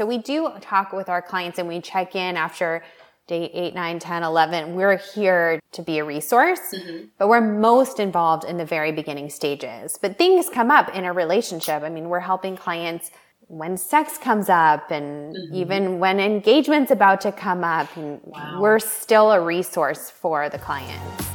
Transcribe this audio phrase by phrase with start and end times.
[0.00, 2.82] So we do talk with our clients and we check in after
[3.26, 4.74] day 8, 9, 10, 11.
[4.74, 7.08] We're here to be a resource, mm-hmm.
[7.18, 9.98] but we're most involved in the very beginning stages.
[10.00, 11.82] But things come up in a relationship.
[11.82, 13.10] I mean, we're helping clients
[13.48, 15.54] when sex comes up and mm-hmm.
[15.54, 17.94] even when engagement's about to come up.
[17.94, 18.58] And wow.
[18.58, 21.29] We're still a resource for the clients.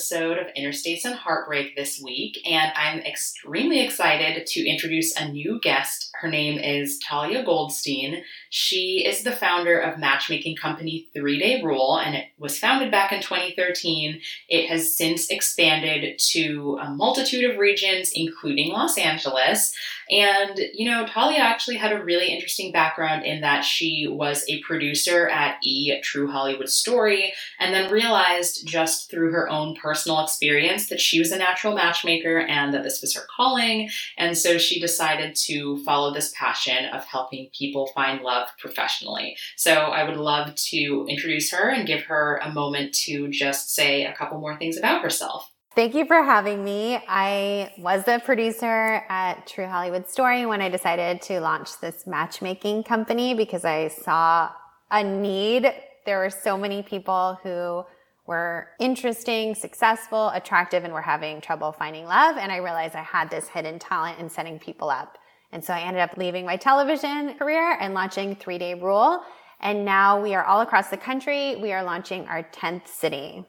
[0.00, 5.60] Episode of Interstates and Heartbreak this week, and I'm extremely excited to introduce a new
[5.60, 6.10] guest.
[6.18, 8.22] Her name is Talia Goldstein.
[8.48, 13.12] She is the founder of matchmaking company Three Day Rule, and it was founded back
[13.12, 14.22] in 2013.
[14.48, 19.74] It has since expanded to a multitude of regions, including Los Angeles.
[20.10, 24.62] And, you know, Talia actually had a really interesting background in that she was a
[24.62, 26.00] producer at E!
[26.02, 31.32] True Hollywood Story, and then realized just through her own personal experience that she was
[31.32, 33.90] a natural matchmaker and that this was her calling.
[34.18, 39.36] And so she decided to follow this passion of helping people find love professionally.
[39.56, 44.04] So I would love to introduce her and give her a moment to just say
[44.04, 45.50] a couple more things about herself.
[45.76, 47.00] Thank you for having me.
[47.08, 52.82] I was the producer at True Hollywood Story when I decided to launch this matchmaking
[52.82, 54.50] company because I saw
[54.90, 55.72] a need.
[56.06, 57.84] There were so many people who
[58.30, 62.36] were interesting, successful, attractive, and we're having trouble finding love.
[62.36, 65.18] And I realized I had this hidden talent in setting people up.
[65.50, 69.20] And so I ended up leaving my television career and launching Three Day Rule.
[69.60, 71.56] And now we are all across the country.
[71.56, 73.44] We are launching our 10th city.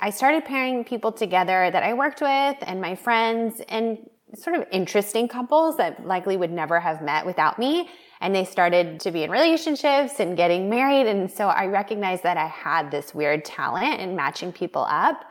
[0.00, 3.98] I started pairing people together that I worked with and my friends and
[4.34, 7.88] sort of interesting couples that likely would never have met without me.
[8.20, 11.06] And they started to be in relationships and getting married.
[11.06, 15.24] And so I recognized that I had this weird talent in matching people up.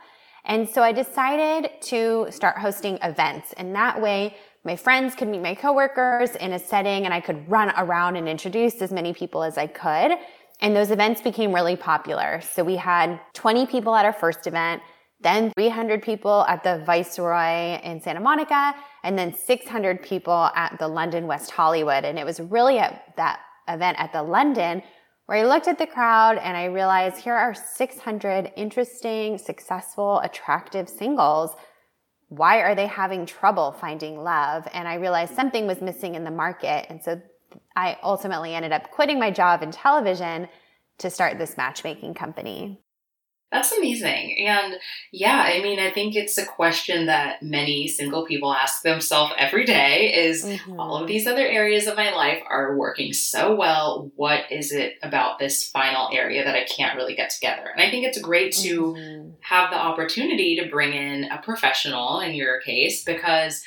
[0.44, 3.52] And so I decided to start hosting events.
[3.56, 7.48] And that way, my friends could meet my coworkers in a setting and I could
[7.48, 10.16] run around and introduce as many people as I could.
[10.60, 12.40] And those events became really popular.
[12.40, 14.82] So we had 20 people at our first event,
[15.26, 20.86] then 300 people at the Viceroy in Santa Monica, and then 600 people at the
[20.86, 22.04] London West Hollywood.
[22.04, 24.82] And it was really at that event at the London
[25.26, 30.88] where I looked at the crowd and I realized here are 600 interesting, successful, attractive
[30.88, 31.50] singles.
[32.28, 34.68] Why are they having trouble finding love?
[34.72, 36.86] And I realized something was missing in the market.
[36.88, 37.20] And so
[37.74, 40.48] I ultimately ended up quitting my job in television
[40.98, 42.80] to start this matchmaking company.
[43.52, 44.38] That's amazing.
[44.44, 44.74] And
[45.12, 49.64] yeah, I mean, I think it's a question that many single people ask themselves every
[49.64, 50.80] day is mm-hmm.
[50.80, 54.10] all of these other areas of my life are working so well.
[54.16, 57.68] What is it about this final area that I can't really get together?
[57.72, 59.30] And I think it's great to mm-hmm.
[59.42, 63.62] have the opportunity to bring in a professional in your case because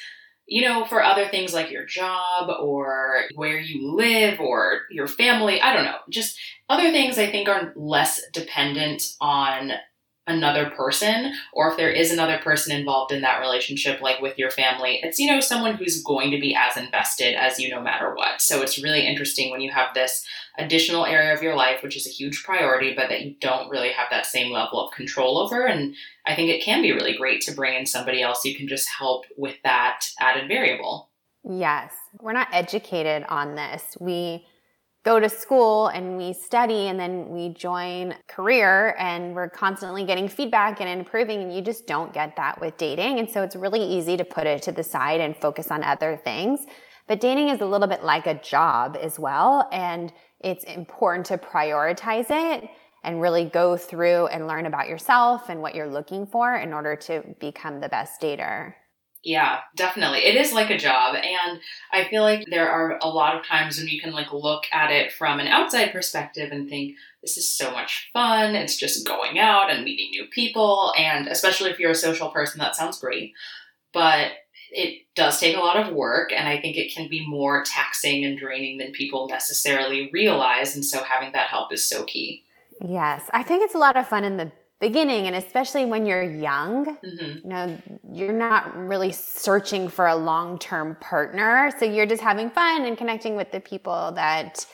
[0.52, 5.62] you know, for other things like your job or where you live or your family,
[5.62, 6.40] I don't know, just
[6.70, 9.74] other things I think are less dependent on
[10.30, 14.52] another person or if there is another person involved in that relationship like with your
[14.52, 18.14] family it's you know someone who's going to be as invested as you no matter
[18.14, 18.40] what.
[18.40, 20.24] So it's really interesting when you have this
[20.58, 23.92] additional area of your life which is a huge priority but that you don't really
[23.92, 25.66] have that same level of control over.
[25.66, 25.96] And
[26.28, 28.88] i think it can be really great to bring in somebody else who can just
[28.88, 31.10] help with that added variable.
[31.44, 31.94] Yes.
[32.22, 33.98] We're not educated on this.
[34.00, 34.46] We
[35.06, 40.28] go to school and we study and then we join career and we're constantly getting
[40.28, 43.20] feedback and improving and you just don't get that with dating.
[43.20, 46.18] And so it's really easy to put it to the side and focus on other
[46.18, 46.62] things.
[47.08, 50.12] But dating is a little bit like a job as well and
[50.42, 52.70] it's important to prioritize it
[53.04, 56.96] and really go through and learn about yourself and what you're looking for in order
[56.96, 58.74] to become the best dater
[59.24, 60.20] yeah, definitely.
[60.20, 61.16] It is like a job.
[61.16, 61.60] And
[61.92, 64.92] I feel like there are a lot of times when you can like look at
[64.92, 68.56] it from an outside perspective and think, this is so much fun.
[68.56, 70.94] It's just going out and meeting new people.
[70.98, 73.34] And especially if you're a social person, that sounds great.
[73.92, 74.32] But
[74.72, 76.32] it does take a lot of work.
[76.32, 80.76] And I think it can be more taxing and draining than people necessarily realize.
[80.76, 82.44] And so having that help is so key.
[82.82, 83.24] Yes.
[83.34, 86.86] I think it's a lot of fun in the beginning and especially when you're young
[86.86, 87.26] mm-hmm.
[87.26, 87.78] you know
[88.12, 93.36] you're not really searching for a long-term partner so you're just having fun and connecting
[93.36, 94.66] with the people that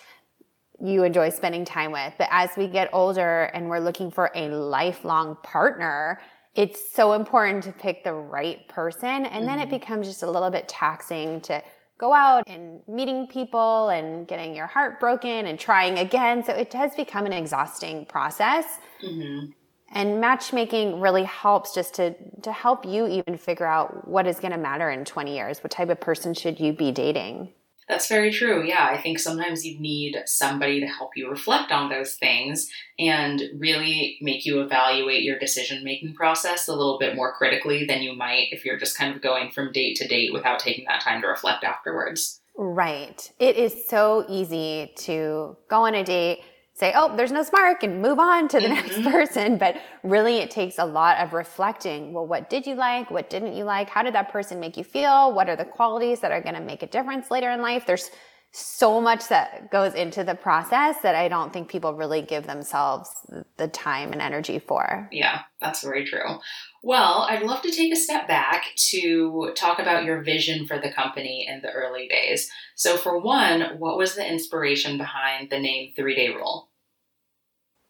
[0.82, 2.14] you enjoy spending time with.
[2.18, 6.20] But as we get older and we're looking for a lifelong partner,
[6.54, 9.08] it's so important to pick the right person.
[9.08, 9.46] And mm-hmm.
[9.46, 9.72] then it mm-hmm.
[9.72, 11.62] becomes just a little bit taxing to
[11.98, 16.44] go out and meeting people and getting your heart broken and trying again.
[16.44, 18.66] So it does become an exhausting process.
[19.04, 19.52] Mm-hmm.
[19.96, 24.52] And matchmaking really helps just to, to help you even figure out what is going
[24.52, 25.64] to matter in 20 years.
[25.64, 27.54] What type of person should you be dating?
[27.88, 28.66] That's very true.
[28.68, 33.42] Yeah, I think sometimes you need somebody to help you reflect on those things and
[33.58, 38.16] really make you evaluate your decision making process a little bit more critically than you
[38.16, 41.22] might if you're just kind of going from date to date without taking that time
[41.22, 42.42] to reflect afterwards.
[42.58, 43.32] Right.
[43.40, 46.40] It is so easy to go on a date
[46.76, 48.74] say, oh, there's no spark and move on to the mm-hmm.
[48.74, 49.58] next person.
[49.58, 52.14] But really, it takes a lot of reflecting.
[52.14, 53.10] Well, what did you like?
[53.10, 53.90] What didn't you like?
[53.90, 55.34] How did that person make you feel?
[55.34, 57.86] What are the qualities that are going to make a difference later in life?
[57.88, 58.12] There's
[58.58, 63.10] so much that goes into the process that I don't think people really give themselves
[63.58, 65.10] the time and energy for.
[65.12, 66.40] Yeah, that's very true.
[66.82, 70.90] Well, I'd love to take a step back to talk about your vision for the
[70.90, 72.50] company in the early days.
[72.76, 76.70] So, for one, what was the inspiration behind the name Three Day Rule?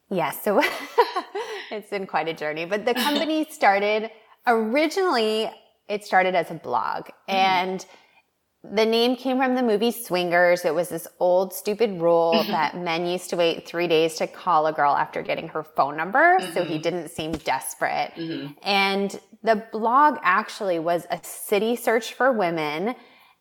[0.09, 0.63] Yes, so
[1.71, 4.09] it's been quite a journey, but the company started
[4.47, 5.51] originally,
[5.87, 7.05] it started as a blog.
[7.29, 7.33] Mm.
[7.33, 7.85] And
[8.73, 10.65] the name came from the movie Swingers.
[10.65, 12.51] It was this old stupid rule mm-hmm.
[12.51, 15.97] that men used to wait three days to call a girl after getting her phone
[15.97, 16.37] number.
[16.39, 16.53] Mm-hmm.
[16.53, 16.81] So he mm-hmm.
[16.81, 18.11] didn't seem desperate.
[18.15, 18.53] Mm-hmm.
[18.63, 22.95] And the blog actually was a city search for women.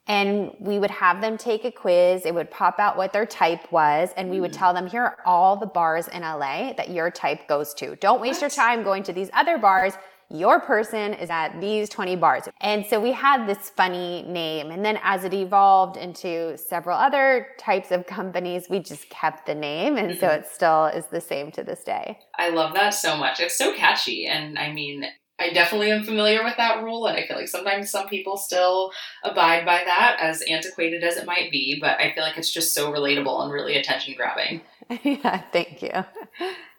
[0.06, 2.26] And we would have them take a quiz.
[2.26, 4.10] It would pop out what their type was.
[4.16, 4.58] And we would mm.
[4.58, 7.96] tell them, here are all the bars in LA that your type goes to.
[7.96, 8.42] Don't waste what?
[8.42, 9.94] your time going to these other bars
[10.30, 12.44] your person is at these 20 bars.
[12.60, 14.70] And so we had this funny name.
[14.70, 19.54] And then as it evolved into several other types of companies, we just kept the
[19.54, 19.96] name.
[19.96, 20.40] And so mm-hmm.
[20.40, 22.18] it still is the same to this day.
[22.38, 23.40] I love that so much.
[23.40, 24.26] It's so catchy.
[24.26, 25.06] And I mean,
[25.38, 28.92] I definitely am familiar with that rule, and I feel like sometimes some people still
[29.24, 31.78] abide by that, as antiquated as it might be.
[31.80, 34.60] But I feel like it's just so relatable and really attention grabbing.
[35.02, 35.90] yeah, thank you.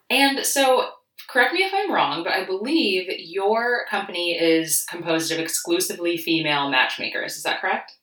[0.09, 0.89] And so,
[1.27, 6.69] correct me if I'm wrong, but I believe your company is composed of exclusively female
[6.69, 7.36] matchmakers.
[7.36, 7.94] Is that correct?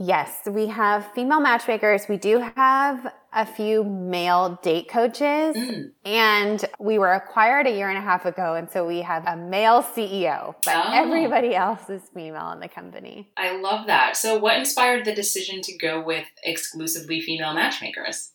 [0.00, 2.06] Yes, we have female matchmakers.
[2.08, 5.90] We do have a few male date coaches mm.
[6.04, 8.54] and we were acquired a year and a half ago.
[8.54, 10.90] And so we have a male CEO, but oh.
[10.92, 13.28] everybody else is female in the company.
[13.36, 14.16] I love that.
[14.16, 18.32] So what inspired the decision to go with exclusively female matchmakers?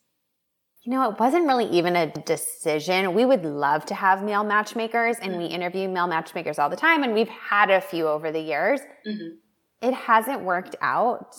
[0.85, 3.13] You know, it wasn't really even a decision.
[3.13, 7.03] We would love to have male matchmakers, and we interview male matchmakers all the time,
[7.03, 8.81] and we've had a few over the years.
[9.07, 9.87] Mm-hmm.
[9.87, 11.35] It hasn't worked out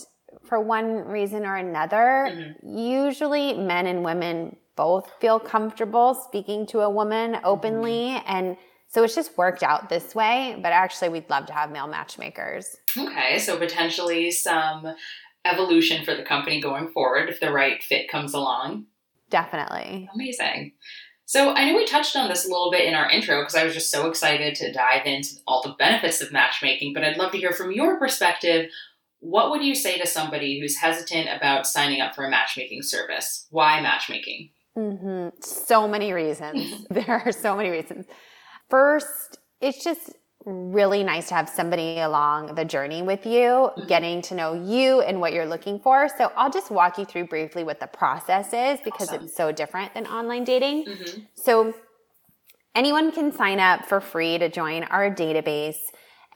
[0.49, 2.31] for one reason or another.
[2.31, 2.77] Mm-hmm.
[2.79, 8.27] Usually, men and women both feel comfortable speaking to a woman openly, mm-hmm.
[8.27, 8.57] and
[8.89, 10.59] so it's just worked out this way.
[10.63, 12.77] But actually, we'd love to have male matchmakers.
[12.97, 14.95] Okay, so potentially some
[15.45, 18.87] evolution for the company going forward if the right fit comes along.
[19.31, 20.09] Definitely.
[20.15, 20.73] Amazing.
[21.27, 23.65] So I know we touched on this a little bit in our intro because I
[23.65, 27.33] was just so excited to dive into all the benefits of matchmaking, but I'd love
[27.33, 28.71] to hear from your perspective.
[29.21, 33.47] What would you say to somebody who's hesitant about signing up for a matchmaking service?
[33.51, 34.51] Why matchmaking?
[34.77, 35.29] Mm-hmm.
[35.41, 36.87] So many reasons.
[36.91, 38.07] there are so many reasons.
[38.69, 40.13] First, it's just
[40.45, 43.87] really nice to have somebody along the journey with you, mm-hmm.
[43.87, 46.09] getting to know you and what you're looking for.
[46.19, 49.25] So I'll just walk you through briefly what the process is because awesome.
[49.25, 50.85] it's so different than online dating.
[50.85, 51.21] Mm-hmm.
[51.35, 51.75] So
[52.75, 55.79] anyone can sign up for free to join our database.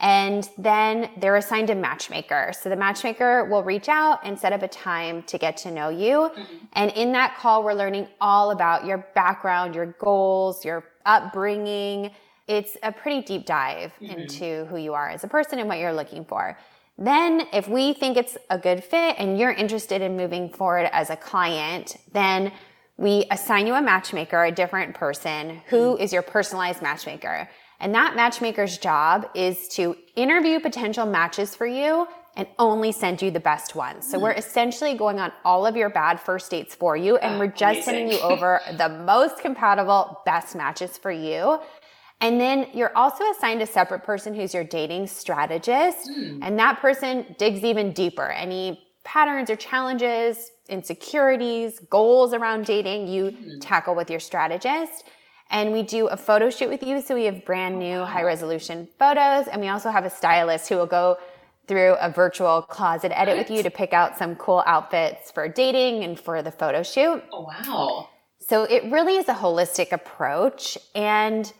[0.01, 2.53] And then they're assigned a matchmaker.
[2.59, 5.89] So the matchmaker will reach out and set up a time to get to know
[5.89, 6.31] you.
[6.33, 6.55] Mm-hmm.
[6.71, 12.11] And in that call, we're learning all about your background, your goals, your upbringing,
[12.49, 14.19] it's a pretty deep dive mm-hmm.
[14.19, 16.57] into who you are as a person and what you're looking for.
[16.97, 21.09] Then, if we think it's a good fit and you're interested in moving forward as
[21.09, 22.51] a client, then
[22.97, 26.13] we assign you a matchmaker, a different person who mm-hmm.
[26.13, 27.47] your personalized matchmaker.
[27.79, 33.31] And that matchmaker's job is to interview potential matches for you and only send you
[33.31, 34.09] the best ones.
[34.09, 34.37] So we're mm.
[34.37, 37.83] essentially going on all of your bad first dates for you and we're just amazing.
[37.83, 41.59] sending you over the most compatible best matches for you.
[42.21, 46.09] And then you're also assigned a separate person who's your dating strategist.
[46.09, 46.39] Mm.
[46.41, 48.29] And that person digs even deeper.
[48.29, 53.57] Any patterns or challenges, insecurities, goals around dating, you mm.
[53.61, 55.05] tackle with your strategist.
[55.49, 57.01] And we do a photo shoot with you.
[57.01, 59.47] So we have brand new high resolution photos.
[59.47, 61.17] And we also have a stylist who will go
[61.67, 66.03] through a virtual closet edit with you to pick out some cool outfits for dating
[66.03, 67.23] and for the photo shoot.
[67.31, 68.09] Oh, wow.
[68.39, 70.77] So it really is a holistic approach.
[70.95, 71.51] And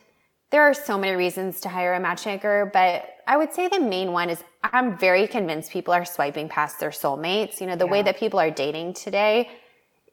[0.50, 4.12] there are so many reasons to hire a matchmaker, but I would say the main
[4.12, 7.60] one is I'm very convinced people are swiping past their soulmates.
[7.60, 7.92] You know, the yeah.
[7.92, 9.48] way that people are dating today,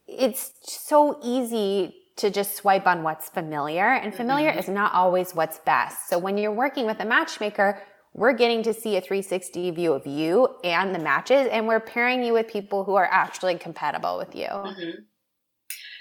[0.08, 4.60] it's so easy to just swipe on what's familiar, and familiar mm-hmm.
[4.60, 6.10] is not always what's best.
[6.10, 7.82] So when you're working with a matchmaker,
[8.14, 12.24] we're getting to see a 360 view of you and the matches, and we're pairing
[12.24, 14.48] you with people who are actually compatible with you.
[14.48, 15.02] Mm-hmm.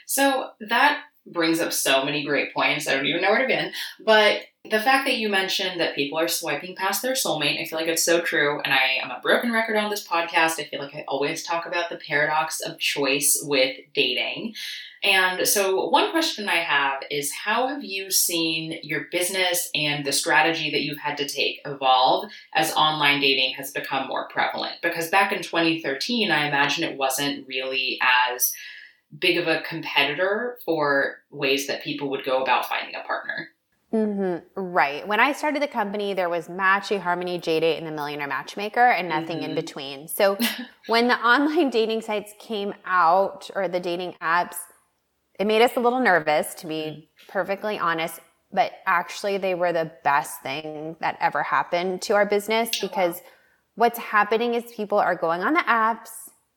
[0.06, 2.86] So that brings up so many great points.
[2.86, 3.72] I don't even know where to begin.
[4.04, 7.78] But the fact that you mentioned that people are swiping past their soulmate, I feel
[7.78, 8.60] like it's so true.
[8.60, 10.60] And I am a broken record on this podcast.
[10.60, 14.54] I feel like I always talk about the paradox of choice with dating.
[15.02, 20.12] And so, one question I have is how have you seen your business and the
[20.12, 24.74] strategy that you've had to take evolve as online dating has become more prevalent?
[24.82, 28.52] Because back in 2013, I imagine it wasn't really as
[29.18, 33.48] big of a competitor for ways that people would go about finding a partner.
[33.92, 34.60] Mm-hmm.
[34.60, 35.06] Right.
[35.06, 39.08] When I started the company, there was Match, eHarmony, JDate, and the Millionaire Matchmaker, and
[39.08, 39.50] nothing mm-hmm.
[39.50, 40.08] in between.
[40.08, 40.36] So
[40.86, 44.56] when the online dating sites came out, or the dating apps,
[45.38, 47.30] it made us a little nervous, to be mm-hmm.
[47.30, 48.20] perfectly honest.
[48.52, 53.20] But actually, they were the best thing that ever happened to our business because
[53.76, 56.10] what's happening is people are going on the apps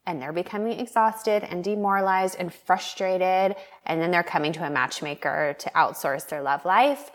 [0.09, 3.55] and they're becoming exhausted and demoralized and frustrated.
[3.85, 7.11] And then they're coming to a matchmaker to outsource their love life.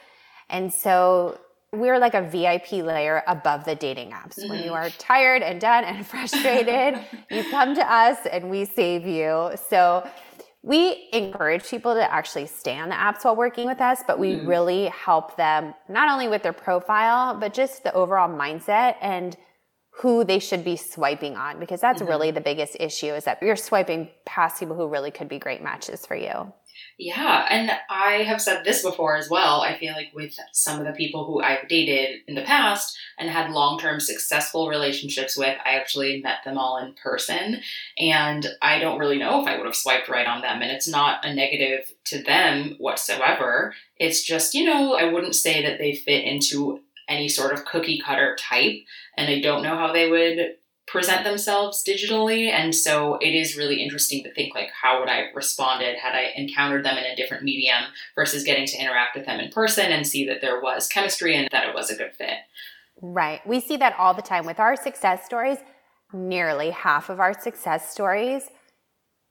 [0.49, 1.41] And so
[1.73, 4.39] we're like a VIP layer above the dating apps.
[4.39, 4.49] Mm-hmm.
[4.49, 4.75] When you mm-hmm.
[4.75, 9.51] are tired and done and frustrated, you come to us and we save you.
[9.69, 10.09] So
[10.63, 14.35] we encourage people to actually stay on the apps while working with us, but we
[14.35, 14.47] mm-hmm.
[14.47, 19.37] really help them not only with their profile, but just the overall mindset and
[19.99, 22.11] who they should be swiping on because that's mm-hmm.
[22.11, 25.63] really the biggest issue is that you're swiping past people who really could be great
[25.63, 26.53] matches for you.
[26.99, 29.61] Yeah, and I have said this before as well.
[29.61, 33.31] I feel like with some of the people who I've dated in the past and
[33.31, 37.61] had long term successful relationships with, I actually met them all in person.
[37.99, 40.63] And I don't really know if I would have swiped right on them.
[40.63, 43.75] And it's not a negative to them whatsoever.
[43.97, 48.01] It's just, you know, I wouldn't say that they fit into any sort of cookie
[48.05, 48.77] cutter type,
[49.17, 50.57] and I don't know how they would
[50.87, 55.15] present themselves digitally and so it is really interesting to think like how would i
[55.15, 57.85] have responded had i encountered them in a different medium
[58.15, 61.49] versus getting to interact with them in person and see that there was chemistry and
[61.53, 62.37] that it was a good fit.
[63.01, 63.45] Right.
[63.47, 64.47] We see that all the time.
[64.47, 65.59] With our success stories
[66.13, 68.45] nearly half of our success stories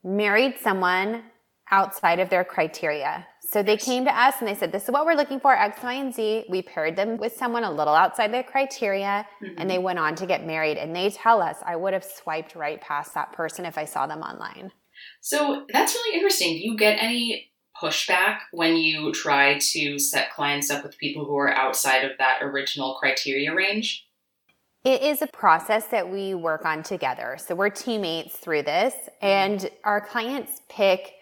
[0.03, 1.23] married someone
[1.71, 5.05] outside of their criteria so they came to us and they said, This is what
[5.05, 6.45] we're looking for, X, Y, and Z.
[6.49, 9.53] We paired them with someone a little outside their criteria mm-hmm.
[9.59, 10.77] and they went on to get married.
[10.77, 14.07] And they tell us, I would have swiped right past that person if I saw
[14.07, 14.71] them online.
[15.21, 16.53] So that's really interesting.
[16.53, 21.37] Do you get any pushback when you try to set clients up with people who
[21.37, 24.07] are outside of that original criteria range?
[24.83, 27.37] It is a process that we work on together.
[27.39, 31.13] So we're teammates through this, and our clients pick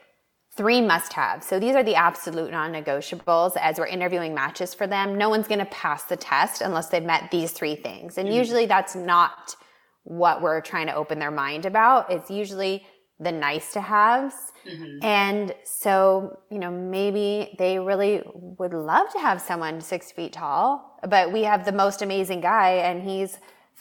[0.55, 1.43] three must have.
[1.43, 5.17] So these are the absolute non negotiables as we're interviewing matches for them.
[5.17, 8.17] No one's going to pass the test unless they've met these three things.
[8.17, 8.37] And mm-hmm.
[8.37, 9.55] usually that's not
[10.03, 12.11] what we're trying to open their mind about.
[12.11, 12.85] It's usually
[13.19, 14.33] the nice to haves.
[14.67, 15.05] Mm-hmm.
[15.05, 20.99] And so, you know, maybe they really would love to have someone six feet tall,
[21.07, 23.37] but we have the most amazing guy and he's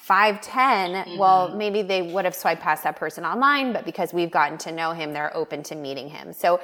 [0.08, 1.18] 5'10, mm-hmm.
[1.18, 4.72] well, maybe they would have swiped past that person online, but because we've gotten to
[4.72, 6.32] know him, they're open to meeting him.
[6.32, 6.60] So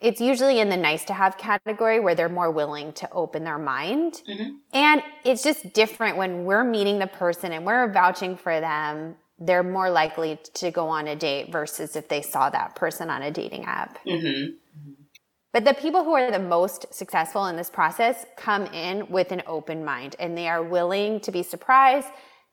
[0.00, 3.58] it's usually in the nice to have category where they're more willing to open their
[3.58, 4.22] mind.
[4.28, 4.50] Mm-hmm.
[4.72, 9.16] And it's just different when we're meeting the person and we're vouching for them.
[9.40, 13.22] They're more likely to go on a date versus if they saw that person on
[13.22, 13.98] a dating app.
[14.04, 14.54] Mm-hmm.
[15.52, 19.42] But the people who are the most successful in this process come in with an
[19.46, 22.08] open mind and they are willing to be surprised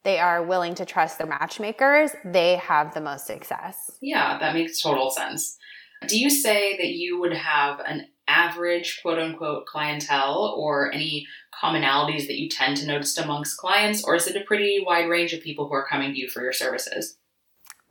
[0.05, 3.91] they are willing to trust their matchmakers, they have the most success.
[4.01, 5.57] Yeah, that makes total sense.
[6.07, 11.27] Do you say that you would have an average quote unquote clientele or any
[11.61, 15.33] commonalities that you tend to notice amongst clients, or is it a pretty wide range
[15.33, 17.17] of people who are coming to you for your services?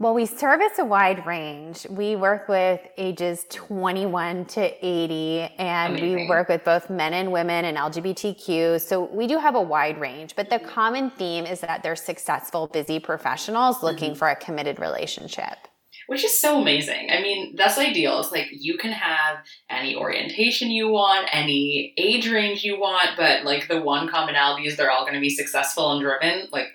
[0.01, 1.87] Well, we service a wide range.
[1.89, 6.17] We work with ages 21 to 80, and Amazing.
[6.17, 8.81] we work with both men and women and LGBTQ.
[8.81, 12.67] So we do have a wide range, but the common theme is that they're successful,
[12.67, 14.19] busy professionals looking mm-hmm.
[14.19, 15.69] for a committed relationship.
[16.09, 17.11] Which is so amazing.
[17.11, 18.19] I mean, that's ideal.
[18.19, 19.39] It's like you can have
[19.71, 24.77] any orientation you want, any age range you want, but like the one commonality is
[24.77, 26.49] they're all going to be successful and driven.
[26.51, 26.67] Like,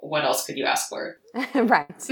[0.00, 1.18] what else could you ask for?
[1.54, 2.02] right.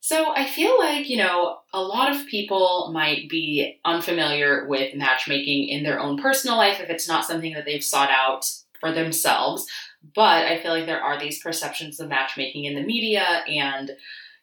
[0.00, 5.68] so I feel like, you know, a lot of people might be unfamiliar with matchmaking
[5.68, 9.66] in their own personal life if it's not something that they've sought out for themselves.
[10.14, 13.92] But I feel like there are these perceptions of matchmaking in the media and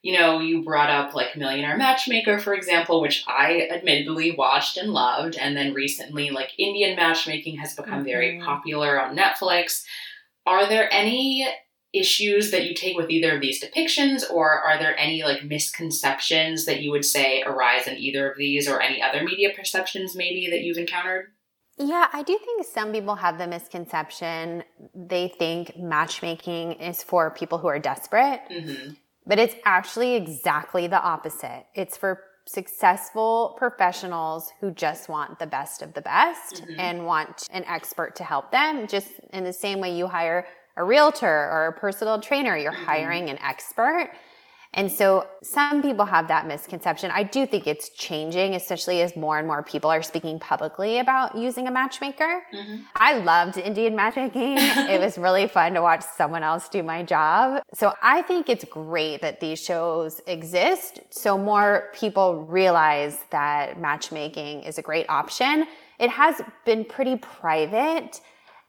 [0.01, 4.91] you know, you brought up like Millionaire Matchmaker, for example, which I admittedly watched and
[4.91, 5.37] loved.
[5.37, 8.03] And then recently, like Indian matchmaking has become mm-hmm.
[8.03, 9.83] very popular on Netflix.
[10.45, 11.47] Are there any
[11.93, 16.65] issues that you take with either of these depictions, or are there any like misconceptions
[16.65, 20.47] that you would say arise in either of these or any other media perceptions maybe
[20.49, 21.27] that you've encountered?
[21.77, 24.63] Yeah, I do think some people have the misconception.
[24.93, 28.41] They think matchmaking is for people who are desperate.
[28.49, 28.93] Mm-hmm.
[29.25, 31.65] But it's actually exactly the opposite.
[31.75, 36.79] It's for successful professionals who just want the best of the best mm-hmm.
[36.79, 38.87] and want an expert to help them.
[38.87, 42.85] Just in the same way you hire a realtor or a personal trainer, you're mm-hmm.
[42.85, 44.11] hiring an expert.
[44.73, 47.11] And so some people have that misconception.
[47.11, 51.37] I do think it's changing, especially as more and more people are speaking publicly about
[51.37, 52.43] using a matchmaker.
[52.53, 52.83] Mm-hmm.
[52.95, 54.55] I loved Indian matchmaking.
[54.57, 57.61] it was really fun to watch someone else do my job.
[57.73, 64.63] So I think it's great that these shows exist so more people realize that matchmaking
[64.63, 65.67] is a great option.
[65.99, 68.21] It has been pretty private.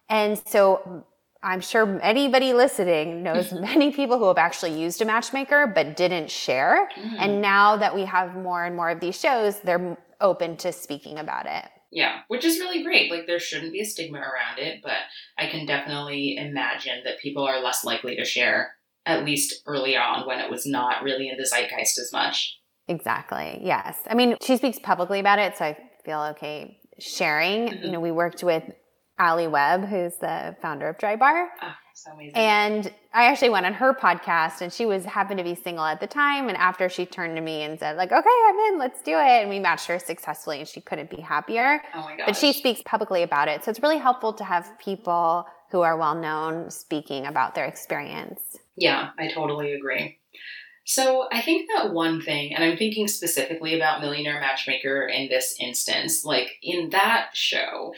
[0.09, 1.05] And so
[1.43, 6.31] I'm sure anybody listening knows many people who have actually used a matchmaker but didn't
[6.31, 6.89] share.
[6.97, 7.17] Mm.
[7.19, 11.19] And now that we have more and more of these shows, they're open to speaking
[11.19, 11.65] about it.
[11.91, 13.11] Yeah, which is really great.
[13.11, 14.97] Like there shouldn't be a stigma around it, but
[15.37, 20.27] I can definitely imagine that people are less likely to share, at least early on
[20.27, 22.59] when it was not really in the zeitgeist as much.
[22.89, 23.61] Exactly.
[23.63, 23.99] Yes.
[24.09, 27.69] I mean, she speaks publicly about it, so I feel okay sharing.
[27.69, 27.85] Mm-hmm.
[27.85, 28.65] You know, we worked with
[29.23, 31.47] Alli Webb, who's the founder of Drybar.
[31.63, 32.35] Oh, so amazing.
[32.35, 36.01] And I actually went on her podcast and she was happened to be single at
[36.01, 36.49] the time.
[36.49, 39.43] And after she turned to me and said, like, okay, I'm in, let's do it.
[39.43, 41.81] And we matched her successfully and she couldn't be happier.
[41.95, 42.27] Oh my gosh.
[42.27, 43.63] But she speaks publicly about it.
[43.63, 48.59] So it's really helpful to have people who are well known speaking about their experience.
[48.77, 50.19] Yeah, I totally agree.
[50.85, 55.57] So I think that one thing, and I'm thinking specifically about Millionaire Matchmaker in this
[55.61, 57.95] instance, like in that show,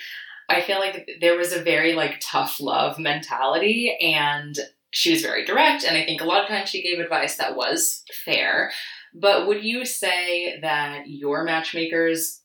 [0.49, 4.57] I feel like there was a very like tough love mentality and
[4.91, 7.57] she was very direct and I think a lot of times she gave advice that
[7.57, 8.71] was fair.
[9.15, 12.43] But would you say that your matchmakers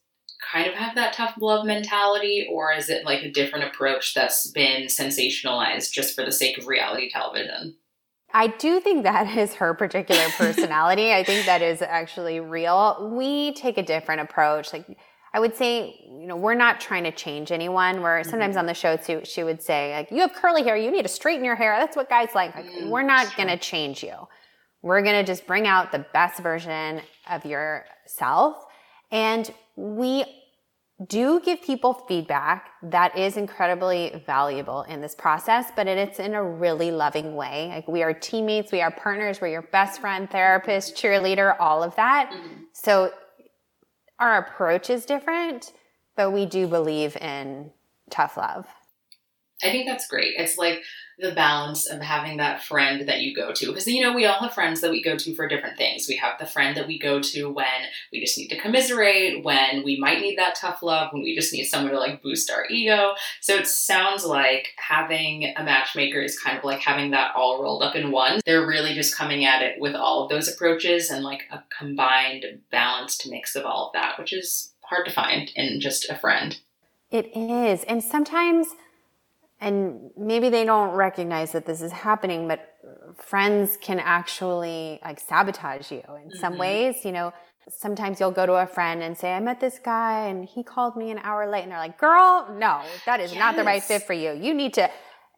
[0.52, 4.50] kind of have that tough love mentality or is it like a different approach that's
[4.52, 7.76] been sensationalized just for the sake of reality television?
[8.34, 11.12] I do think that is her particular personality.
[11.12, 13.12] I think that is actually real.
[13.14, 14.72] We take a different approach.
[14.74, 14.86] Like
[15.34, 18.02] I would say, you know, we're not trying to change anyone.
[18.02, 18.30] Where mm-hmm.
[18.30, 21.04] sometimes on the show too, she would say, like, you have curly hair, you need
[21.04, 21.76] to straighten your hair.
[21.78, 22.56] That's what guys like.
[22.56, 24.16] like mm, we're not going to change you.
[24.82, 28.66] We're going to just bring out the best version of yourself.
[29.12, 30.26] And we
[31.08, 36.44] do give people feedback that is incredibly valuable in this process, but it's in a
[36.44, 37.70] really loving way.
[37.70, 41.96] Like we are teammates, we are partners, we're your best friend, therapist, cheerleader, all of
[41.96, 42.32] that.
[42.32, 42.64] Mm-hmm.
[42.74, 43.14] So
[44.20, 45.74] our approach is different,
[46.16, 47.72] but we do believe in
[48.10, 48.68] tough love.
[49.62, 50.36] I think that's great.
[50.38, 50.84] It's like
[51.20, 53.68] the balance of having that friend that you go to.
[53.68, 56.06] Because, you know, we all have friends that we go to for different things.
[56.08, 57.66] We have the friend that we go to when
[58.12, 61.52] we just need to commiserate, when we might need that tough love, when we just
[61.52, 63.16] need someone to like boost our ego.
[63.42, 67.84] So it sounds like having a matchmaker is kind of like having that all rolled
[67.84, 68.40] up in one.
[68.46, 72.46] They're really just coming at it with all of those approaches and like a combined,
[72.72, 76.60] balanced mix of all of that, which is hard to find in just a friend.
[77.12, 77.84] It is.
[77.84, 78.68] And sometimes
[79.62, 82.76] and maybe they don't recognize that this is happening, but
[83.18, 86.62] friends can actually like sabotage you in some mm-hmm.
[86.62, 87.04] ways.
[87.04, 87.34] You know,
[87.70, 90.96] sometimes you'll go to a friend and say, I met this guy and he called
[90.96, 91.64] me an hour late.
[91.64, 93.40] And they're like, girl, no, that is yes.
[93.40, 94.32] not the right fit for you.
[94.32, 94.90] You need to,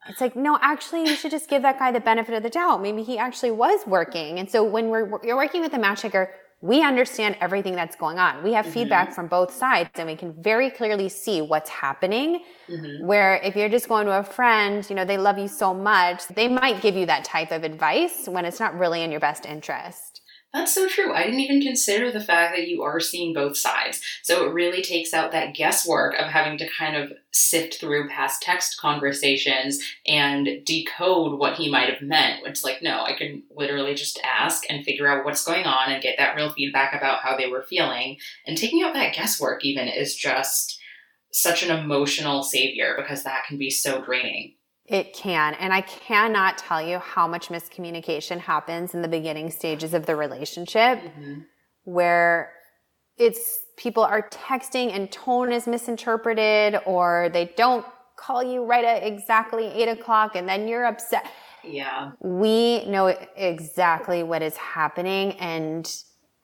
[0.08, 2.82] it's like, no, actually, you should just give that guy the benefit of the doubt.
[2.82, 4.40] Maybe he actually was working.
[4.40, 6.32] And so when we're, you're working with a matchmaker,
[6.62, 8.44] we understand everything that's going on.
[8.44, 8.74] We have mm-hmm.
[8.74, 12.44] feedback from both sides and we can very clearly see what's happening.
[12.70, 13.06] Mm-hmm.
[13.06, 16.28] Where if you're just going to a friend, you know, they love you so much,
[16.28, 19.46] they might give you that type of advice when it's not really in your best
[19.46, 20.21] interest.
[20.54, 21.14] That's so true.
[21.14, 24.02] I didn't even consider the fact that you are seeing both sides.
[24.22, 28.42] So it really takes out that guesswork of having to kind of sift through past
[28.42, 32.46] text conversations and decode what he might have meant.
[32.46, 36.04] It's like, no, I can literally just ask and figure out what's going on and
[36.04, 38.18] get that real feedback about how they were feeling.
[38.46, 40.80] And taking out that guesswork, even, is just
[41.32, 44.56] such an emotional savior because that can be so draining.
[44.92, 45.54] It can.
[45.54, 50.18] And I cannot tell you how much miscommunication happens in the beginning stages of the
[50.18, 51.40] relationship mm-hmm.
[51.86, 52.52] where
[53.18, 57.86] it's people are texting and tone is misinterpreted or they don't
[58.18, 61.26] call you right at exactly eight o'clock and then you're upset.
[61.64, 62.12] Yeah.
[62.20, 65.90] We know exactly what is happening and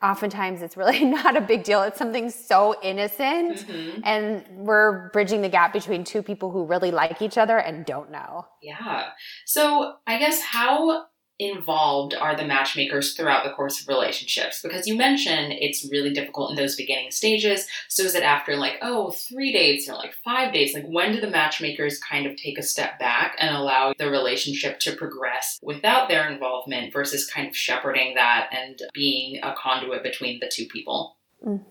[0.01, 1.81] oftentimes it's really not a big deal.
[1.83, 4.01] It's something so innocent mm-hmm.
[4.03, 8.12] and we're bridging the gap between two people who really like each other and don't
[8.12, 8.45] know.
[8.62, 9.10] Yeah.
[9.45, 11.05] So I guess how
[11.39, 14.62] involved are the matchmakers throughout the course of relationships?
[14.62, 17.67] Because you mentioned it's really difficult in those beginning stages.
[17.88, 20.73] So is it after like, oh, three dates or like five dates?
[20.73, 24.80] Like when do the matchmakers kind of take a step back and allow the relationship
[24.82, 30.39] to progress without their involvement versus kind of shepherding that and being a conduit between
[30.39, 31.17] the two people?
[31.45, 31.63] Mm.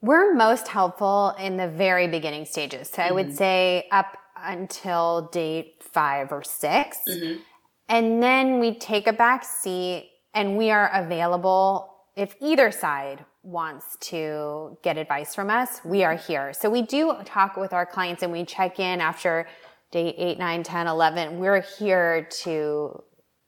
[0.00, 2.90] We're most helpful in the very beginning stages.
[2.90, 3.10] So mm-hmm.
[3.10, 3.36] I would mm-hmm.
[3.36, 7.40] say up until date five or 6 mm-hmm
[7.88, 13.96] and then we take a back seat and we are available if either side wants
[14.00, 16.52] to get advice from us, we are here.
[16.52, 19.46] So we do talk with our clients and we check in after
[19.90, 21.38] day 8, 9, 10, 11.
[21.38, 23.02] We're here to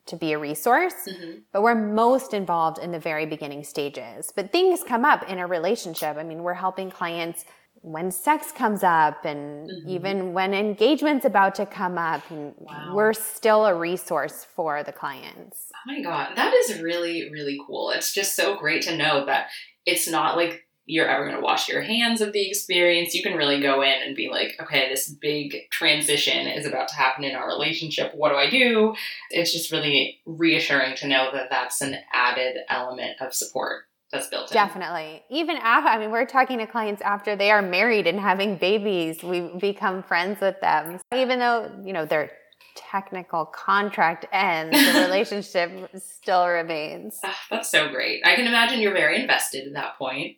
[0.07, 1.39] to be a resource, mm-hmm.
[1.53, 4.33] but we're most involved in the very beginning stages.
[4.35, 6.17] But things come up in a relationship.
[6.17, 7.45] I mean, we're helping clients
[7.87, 9.89] when sex comes up and mm-hmm.
[9.89, 12.93] even when engagement's about to come up wow.
[12.93, 15.71] we're still a resource for the clients.
[15.73, 17.91] Oh my god that is really really cool.
[17.91, 19.51] It's just so great to know that
[19.87, 23.15] it's not like you're ever going to wash your hands of the experience.
[23.15, 26.97] You can really go in and be like okay this big transition is about to
[26.97, 28.11] happen in our relationship.
[28.17, 28.97] What do i do?
[29.31, 34.51] It's just really reassuring to know that that's an added element of support that's built
[34.51, 34.55] in.
[34.55, 35.23] Definitely.
[35.31, 39.23] Even after, I mean, we're talking to clients after they are married and having babies.
[39.23, 41.01] We become friends with them.
[41.15, 42.31] Even though, you know, their
[42.77, 47.19] technical contract ends, the relationship still remains.
[47.25, 48.23] Oh, that's so great.
[48.25, 50.37] I can imagine you're very invested at that point.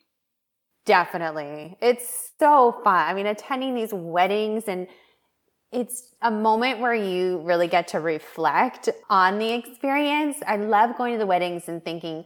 [0.87, 1.77] Definitely.
[1.83, 3.09] It's so fun.
[3.09, 4.87] I mean, attending these weddings and
[5.71, 10.39] it's a moment where you really get to reflect on the experience.
[10.47, 12.25] I love going to the weddings and thinking,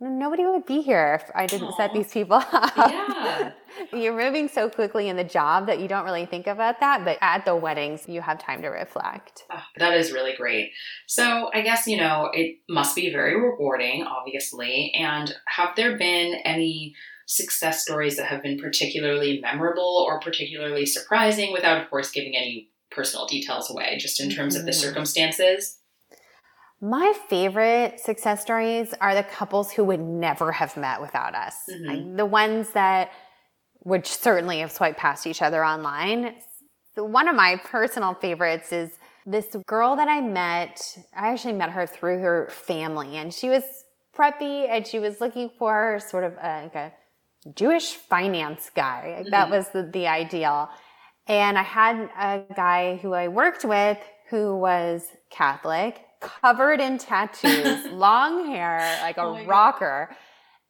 [0.00, 1.76] nobody would be here if I didn't Aww.
[1.76, 2.72] set these people up.
[2.76, 3.52] Yeah.
[3.92, 7.18] You're moving so quickly in the job that you don't really think about that, but
[7.20, 9.44] at the weddings, you have time to reflect.
[9.50, 10.72] Oh, that is really great.
[11.06, 14.92] So, I guess, you know, it must be very rewarding, obviously.
[14.98, 16.94] And have there been any
[17.26, 22.70] success stories that have been particularly memorable or particularly surprising without, of course, giving any
[22.90, 24.60] personal details away, just in terms mm-hmm.
[24.60, 24.88] of the mm-hmm.
[24.88, 25.79] circumstances?
[26.80, 31.54] My favorite success stories are the couples who would never have met without us.
[31.70, 31.86] Mm-hmm.
[31.86, 33.12] Like the ones that
[33.84, 36.36] would certainly have swiped past each other online.
[36.94, 38.90] So one of my personal favorites is
[39.26, 40.80] this girl that I met.
[41.14, 43.62] I actually met her through her family, and she was
[44.16, 46.92] preppy and she was looking for sort of a, like a
[47.54, 49.18] Jewish finance guy.
[49.18, 49.30] Mm-hmm.
[49.30, 50.70] That was the, the ideal.
[51.26, 53.98] And I had a guy who I worked with
[54.30, 60.08] who was Catholic covered in tattoos, long hair, like a oh rocker.
[60.10, 60.16] God.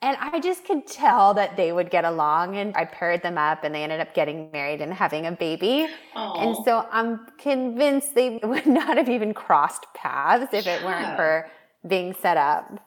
[0.02, 3.64] And I just could tell that they would get along and I paired them up
[3.64, 5.88] and they ended up getting married and having a baby.
[6.16, 6.42] Aww.
[6.42, 10.76] And so I'm convinced they would not have even crossed paths if yeah.
[10.76, 11.50] it weren't for
[11.86, 12.80] being set up.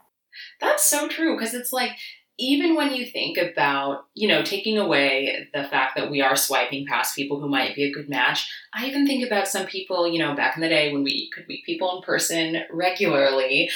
[0.59, 1.91] That's so true because it's like
[2.39, 6.85] even when you think about, you know, taking away the fact that we are swiping
[6.85, 10.19] past people who might be a good match, I even think about some people, you
[10.19, 13.69] know, back in the day when we could meet people in person regularly.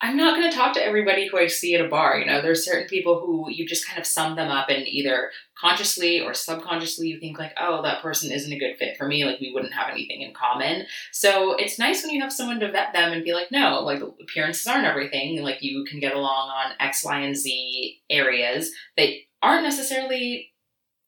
[0.00, 2.18] I'm not going to talk to everybody who I see at a bar.
[2.18, 5.32] You know, there's certain people who you just kind of sum them up and either
[5.58, 9.24] consciously or subconsciously you think like, oh, that person isn't a good fit for me.
[9.24, 10.86] Like we wouldn't have anything in common.
[11.12, 14.00] So it's nice when you have someone to vet them and be like, no, like
[14.00, 15.42] appearances aren't everything.
[15.42, 19.08] Like you can get along on X, Y, and Z areas that
[19.42, 20.52] aren't necessarily,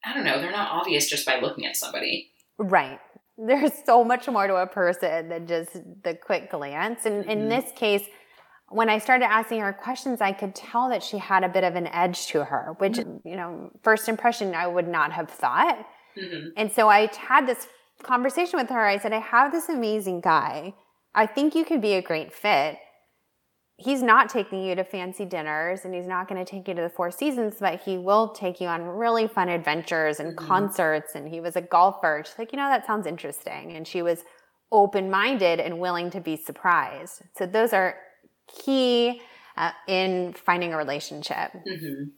[0.04, 2.32] I don't know, they're not obvious just by looking at somebody.
[2.58, 2.98] Right
[3.42, 5.72] there's so much more to a person than just
[6.02, 7.06] the quick glance.
[7.06, 7.30] And mm-hmm.
[7.30, 8.06] in this case,
[8.70, 11.74] when I started asking her questions, I could tell that she had a bit of
[11.74, 13.26] an edge to her, which, mm-hmm.
[13.28, 15.84] you know, first impression, I would not have thought.
[16.16, 16.50] Mm-hmm.
[16.56, 17.66] And so I had this
[18.04, 18.86] conversation with her.
[18.86, 20.74] I said, I have this amazing guy.
[21.16, 22.78] I think you could be a great fit.
[23.76, 26.82] He's not taking you to fancy dinners and he's not going to take you to
[26.82, 30.46] the Four Seasons, but he will take you on really fun adventures and mm-hmm.
[30.46, 31.16] concerts.
[31.16, 32.22] And he was a golfer.
[32.24, 33.72] She's like, you know, that sounds interesting.
[33.72, 34.22] And she was
[34.70, 37.22] open minded and willing to be surprised.
[37.36, 37.96] So those are
[38.52, 39.20] key
[39.56, 41.52] uh, in finding a relationship.
[41.68, 42.10] Mm-hmm.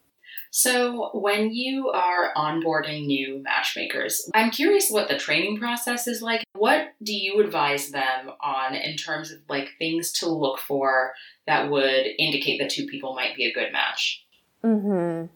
[0.55, 6.45] So, when you are onboarding new matchmakers, I'm curious what the training process is like.
[6.55, 11.15] What do you advise them on in terms of like things to look for
[11.47, 14.27] that would indicate that two people might be a good match?
[14.63, 15.27] Mm-hmm.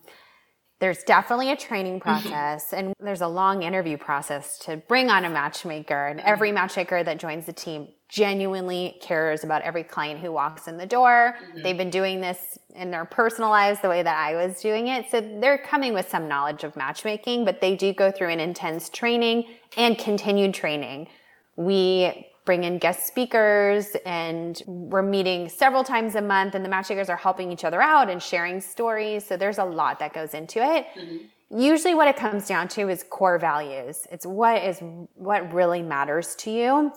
[0.78, 5.30] There's definitely a training process and there's a long interview process to bring on a
[5.30, 6.08] matchmaker.
[6.08, 10.76] And every matchmaker that joins the team genuinely cares about every client who walks in
[10.76, 11.36] the door.
[11.38, 11.62] Mm-hmm.
[11.62, 15.10] They've been doing this in their personal lives the way that I was doing it.
[15.10, 18.88] So they're coming with some knowledge of matchmaking, but they do go through an intense
[18.88, 21.08] training and continued training.
[21.56, 27.08] We bring in guest speakers and we're meeting several times a month and the matchmakers
[27.08, 29.26] are helping each other out and sharing stories.
[29.26, 30.86] So there's a lot that goes into it.
[30.96, 31.58] Mm-hmm.
[31.58, 34.06] Usually what it comes down to is core values.
[34.12, 34.80] It's what is
[35.14, 36.92] what really matters to you.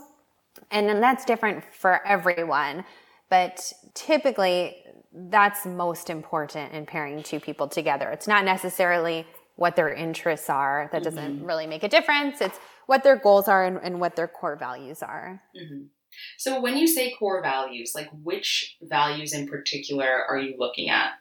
[0.71, 2.85] And then that's different for everyone.
[3.29, 4.75] But typically
[5.13, 8.09] that's most important in pairing two people together.
[8.09, 10.89] It's not necessarily what their interests are.
[10.91, 11.45] That doesn't mm-hmm.
[11.45, 12.41] really make a difference.
[12.41, 15.41] It's what their goals are and, and what their core values are.
[15.55, 15.85] Mm-hmm.
[16.37, 21.11] So, when you say core values, like which values in particular are you looking at?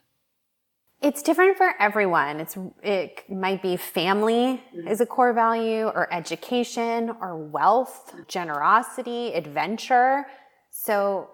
[1.00, 2.40] It's different for everyone.
[2.40, 4.88] It's it might be family mm-hmm.
[4.88, 10.26] is a core value, or education, or wealth, generosity, adventure.
[10.70, 11.28] So,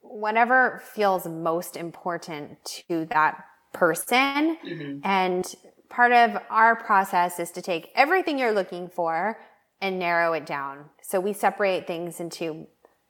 [0.00, 4.98] whatever feels most important to that person, mm-hmm.
[5.04, 5.54] and
[5.90, 9.38] part of our process is to take everything you're looking for
[9.80, 10.86] and narrow it down.
[11.02, 12.66] So we separate things into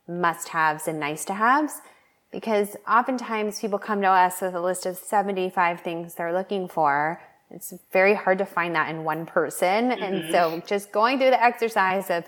[0.08, 1.80] must haves and nice to haves
[2.34, 7.20] because oftentimes people come to us with a list of 75 things they're looking for.
[7.50, 9.90] It's very hard to find that in one person.
[9.90, 10.02] Mm-hmm.
[10.02, 12.24] And so just going through the exercise of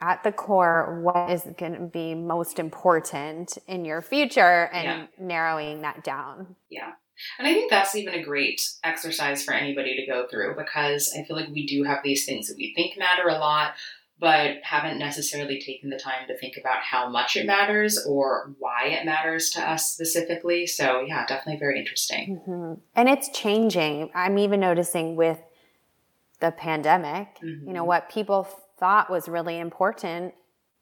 [0.00, 5.06] at the core, what is going to be most important in your future and yeah.
[5.18, 6.56] narrowing that down.
[6.70, 6.92] Yeah.
[7.38, 11.24] And I think that's even a great exercise for anybody to go through because I
[11.24, 13.74] feel like we do have these things that we think matter a lot,
[14.20, 18.86] but haven't necessarily taken the time to think about how much it matters or why
[18.88, 20.66] it matters to us specifically.
[20.66, 22.40] So, yeah, definitely very interesting.
[22.46, 22.80] Mm-hmm.
[22.94, 24.10] And it's changing.
[24.14, 25.40] I'm even noticing with
[26.40, 27.66] the pandemic, mm-hmm.
[27.66, 28.46] you know, what people
[28.78, 30.34] thought was really important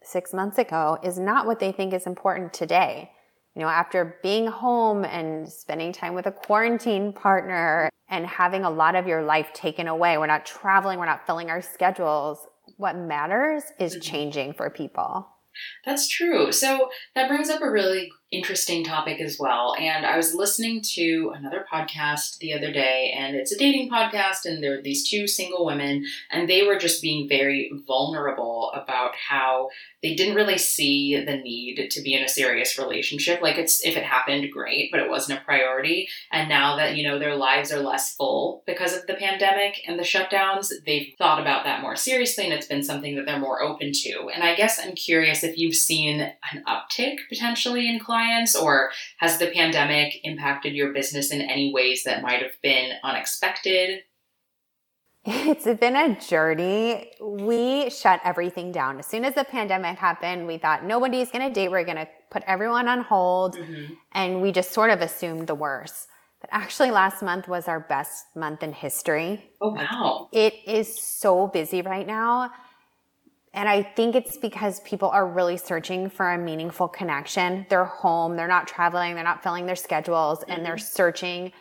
[0.02, 3.10] six months ago is not what they think is important today
[3.58, 8.70] you know, after being home and spending time with a quarantine partner and having a
[8.70, 12.38] lot of your life taken away, we're not traveling, we're not filling our schedules.
[12.78, 14.00] What matters is mm-hmm.
[14.00, 15.28] changing for people.
[15.84, 16.52] That's true.
[16.52, 19.74] So that brings up a really interesting topic as well.
[19.78, 24.44] And I was listening to another podcast the other day, and it's a dating podcast,
[24.44, 29.12] and there are these two single women, and they were just being very vulnerable about
[29.16, 29.68] how
[30.02, 33.42] they didn't really see the need to be in a serious relationship.
[33.42, 36.08] Like it's if it happened, great, but it wasn't a priority.
[36.30, 39.98] And now that, you know, their lives are less full because of the pandemic and
[39.98, 43.60] the shutdowns, they've thought about that more seriously and it's been something that they're more
[43.60, 44.30] open to.
[44.32, 48.17] And I guess I'm curious if you've seen an uptick potentially in clients
[48.54, 54.00] or has the pandemic impacted your business in any ways that might have been unexpected?
[55.24, 57.12] It's been a journey.
[57.20, 58.98] We shut everything down.
[58.98, 61.70] As soon as the pandemic happened, we thought nobody's going to date.
[61.70, 63.56] We're going to put everyone on hold.
[63.56, 63.94] Mm-hmm.
[64.12, 66.06] And we just sort of assumed the worst.
[66.40, 69.50] But actually, last month was our best month in history.
[69.60, 70.28] Oh, wow.
[70.32, 72.50] It is so busy right now.
[73.58, 77.66] And I think it's because people are really searching for a meaningful connection.
[77.68, 80.52] They're home, they're not traveling, they're not filling their schedules, mm-hmm.
[80.52, 80.94] and they're mm-hmm.
[80.94, 81.52] searching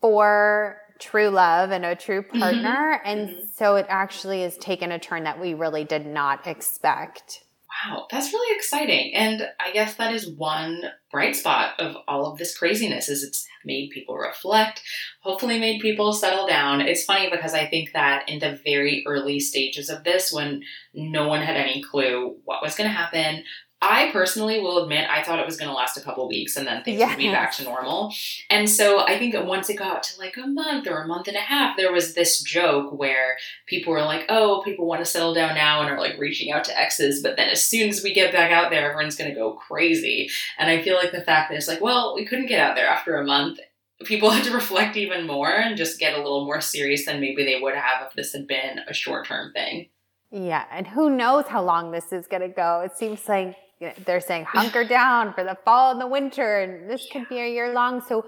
[0.00, 2.40] for true love and a true mm-hmm.
[2.40, 3.00] partner.
[3.04, 3.08] Mm-hmm.
[3.08, 7.44] And so it actually has taken a turn that we really did not expect.
[7.86, 9.14] Wow, that's really exciting.
[9.14, 13.46] And I guess that is one bright spot of all of this craziness is it's
[13.64, 14.82] made people reflect,
[15.20, 16.80] hopefully made people settle down.
[16.80, 21.28] It's funny because I think that in the very early stages of this when no
[21.28, 23.44] one had any clue what was going to happen,
[23.84, 26.66] I personally will admit I thought it was going to last a couple weeks and
[26.66, 27.10] then things yes.
[27.10, 28.12] would be back to normal.
[28.48, 31.28] And so I think that once it got to like a month or a month
[31.28, 35.10] and a half, there was this joke where people were like, "Oh, people want to
[35.10, 38.02] settle down now and are like reaching out to exes." But then as soon as
[38.02, 40.30] we get back out there, everyone's going to go crazy.
[40.58, 42.88] And I feel like the fact that it's like, well, we couldn't get out there
[42.88, 43.60] after a month.
[44.04, 47.44] People had to reflect even more and just get a little more serious than maybe
[47.44, 49.88] they would have if this had been a short term thing.
[50.30, 52.80] Yeah, and who knows how long this is going to go?
[52.80, 56.60] It seems like you know, they're saying hunker down for the fall and the winter,
[56.60, 58.00] and this could be a year long.
[58.00, 58.26] So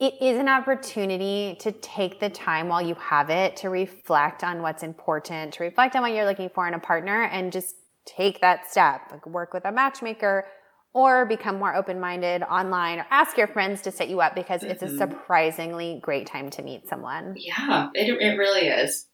[0.00, 4.62] it is an opportunity to take the time while you have it to reflect on
[4.62, 8.40] what's important, to reflect on what you're looking for in a partner, and just take
[8.40, 9.02] that step.
[9.10, 10.46] Like work with a matchmaker
[10.94, 14.60] or become more open minded online or ask your friends to set you up because
[14.60, 14.72] mm-hmm.
[14.72, 14.98] it's a mm-hmm.
[14.98, 17.34] surprisingly great time to meet someone.
[17.36, 19.06] Yeah, it, it really is.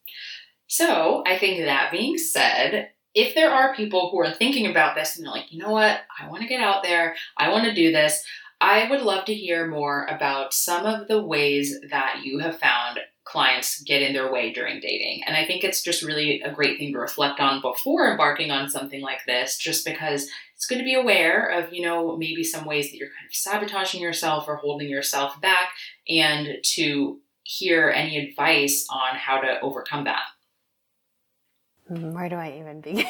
[0.67, 5.17] So, I think that being said, if there are people who are thinking about this
[5.17, 7.73] and they're like, you know what, I want to get out there, I want to
[7.73, 8.23] do this,
[8.61, 12.99] I would love to hear more about some of the ways that you have found
[13.23, 15.21] clients get in their way during dating.
[15.25, 18.69] And I think it's just really a great thing to reflect on before embarking on
[18.69, 22.65] something like this, just because it's good to be aware of, you know, maybe some
[22.65, 25.69] ways that you're kind of sabotaging yourself or holding yourself back
[26.09, 30.23] and to hear any advice on how to overcome that.
[31.89, 33.03] Hmm, where do I even begin?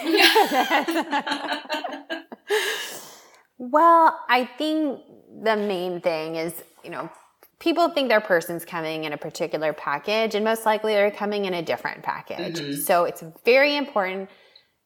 [3.57, 5.01] well, I think
[5.43, 7.09] the main thing is, you know,
[7.59, 11.53] people think their person's coming in a particular package, and most likely they're coming in
[11.53, 12.59] a different package.
[12.59, 12.81] Mm-hmm.
[12.81, 14.29] So it's very important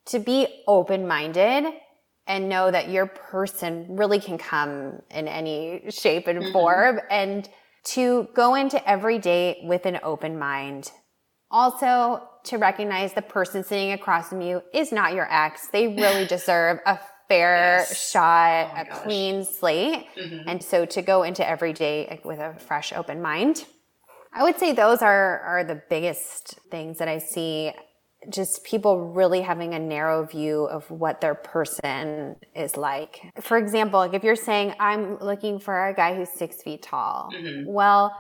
[0.08, 1.66] to be open minded
[2.26, 6.52] and know that your person really can come in any shape and mm-hmm.
[6.52, 7.48] form and
[7.84, 10.92] to go into every date with an open mind.
[11.54, 15.68] Also, to recognize the person sitting across from you is not your ex.
[15.68, 18.10] They really deserve a fair yes.
[18.10, 19.04] shot, oh a gosh.
[19.04, 20.08] clean slate.
[20.18, 20.50] Mm-hmm.
[20.50, 23.66] And so to go into every day with a fresh, open mind.
[24.34, 27.72] I would say those are, are the biggest things that I see.
[28.32, 33.20] Just people really having a narrow view of what their person is like.
[33.42, 37.30] For example, like if you're saying, I'm looking for a guy who's six feet tall.
[37.32, 37.72] Mm-hmm.
[37.72, 38.12] Well,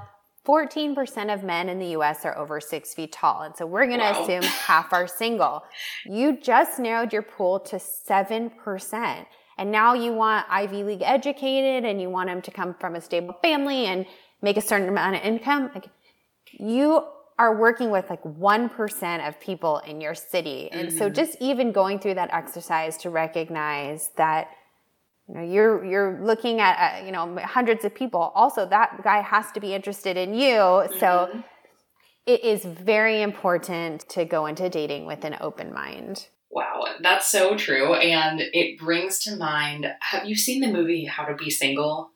[0.45, 3.43] 14% of men in the US are over six feet tall.
[3.43, 4.23] And so we're going to wow.
[4.23, 5.63] assume half are single.
[6.05, 9.25] You just narrowed your pool to 7%.
[9.57, 13.01] And now you want Ivy League educated and you want them to come from a
[13.01, 14.05] stable family and
[14.41, 15.71] make a certain amount of income.
[15.73, 15.87] Like
[16.51, 17.05] you
[17.39, 20.69] are working with like 1% of people in your city.
[20.71, 20.97] And mm-hmm.
[20.97, 24.49] so just even going through that exercise to recognize that
[25.27, 28.31] you know, you're you're looking at uh, you know hundreds of people.
[28.35, 30.55] Also, that guy has to be interested in you.
[30.55, 30.99] Mm-hmm.
[30.99, 31.43] So
[32.25, 36.27] it is very important to go into dating with an open mind.
[36.49, 37.95] Wow, that's so true.
[37.95, 42.11] And it brings to mind have you seen the movie How to Be Single?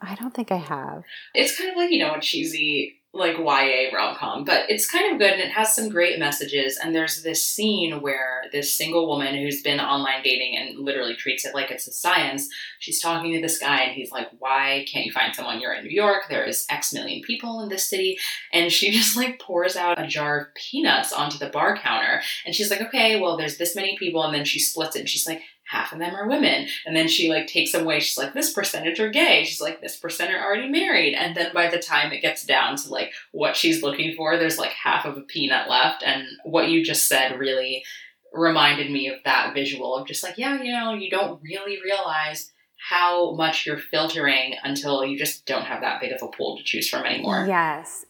[0.00, 1.02] I don't think I have.
[1.34, 5.12] It's kind of like, you know, a cheesy like YA rom com, but it's kind
[5.12, 6.78] of good and it has some great messages.
[6.82, 11.44] And there's this scene where this single woman who's been online dating and literally treats
[11.44, 15.06] it like it's a science, she's talking to this guy and he's like, Why can't
[15.06, 15.60] you find someone?
[15.60, 18.18] You're in New York, there is X million people in this city.
[18.52, 22.22] And she just like pours out a jar of peanuts onto the bar counter.
[22.46, 24.22] And she's like, Okay, well, there's this many people.
[24.22, 26.66] And then she splits it and she's like, half of them are women.
[26.86, 28.00] And then she like takes them away.
[28.00, 29.44] She's like, this percentage are gay.
[29.44, 31.14] She's like, this percent are already married.
[31.14, 34.58] And then by the time it gets down to like what she's looking for, there's
[34.58, 36.02] like half of a peanut left.
[36.02, 37.84] And what you just said really
[38.32, 42.50] reminded me of that visual of just like, yeah, you know, you don't really realize
[42.88, 46.64] how much you're filtering until you just don't have that big of a pool to
[46.64, 47.44] choose from anymore.
[47.46, 48.06] Yes.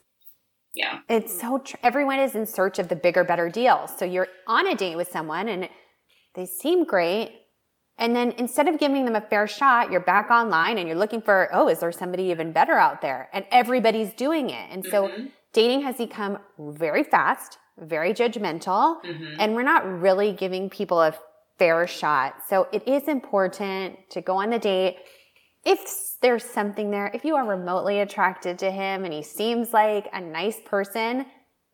[0.75, 0.99] Yeah.
[1.09, 3.89] It's so tr- everyone is in search of the bigger better deal.
[3.89, 5.69] So you're on a date with someone and
[6.37, 7.33] they seem great
[7.99, 11.21] and then instead of giving them a fair shot, you're back online and you're looking
[11.21, 13.29] for, oh, is there somebody even better out there?
[13.33, 14.71] And everybody's doing it.
[14.71, 15.27] And so mm-hmm.
[15.53, 19.41] dating has become very fast, very judgmental, mm-hmm.
[19.41, 21.13] and we're not really giving people a
[21.59, 22.37] fair shot.
[22.49, 24.99] So it is important to go on the date.
[25.65, 25.81] If
[26.23, 30.21] there's something there, if you are remotely attracted to him and he seems like a
[30.21, 31.27] nice person,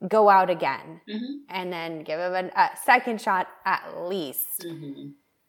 [0.08, 1.34] go out again mm-hmm.
[1.48, 4.64] and then give him a, a, second shot at least.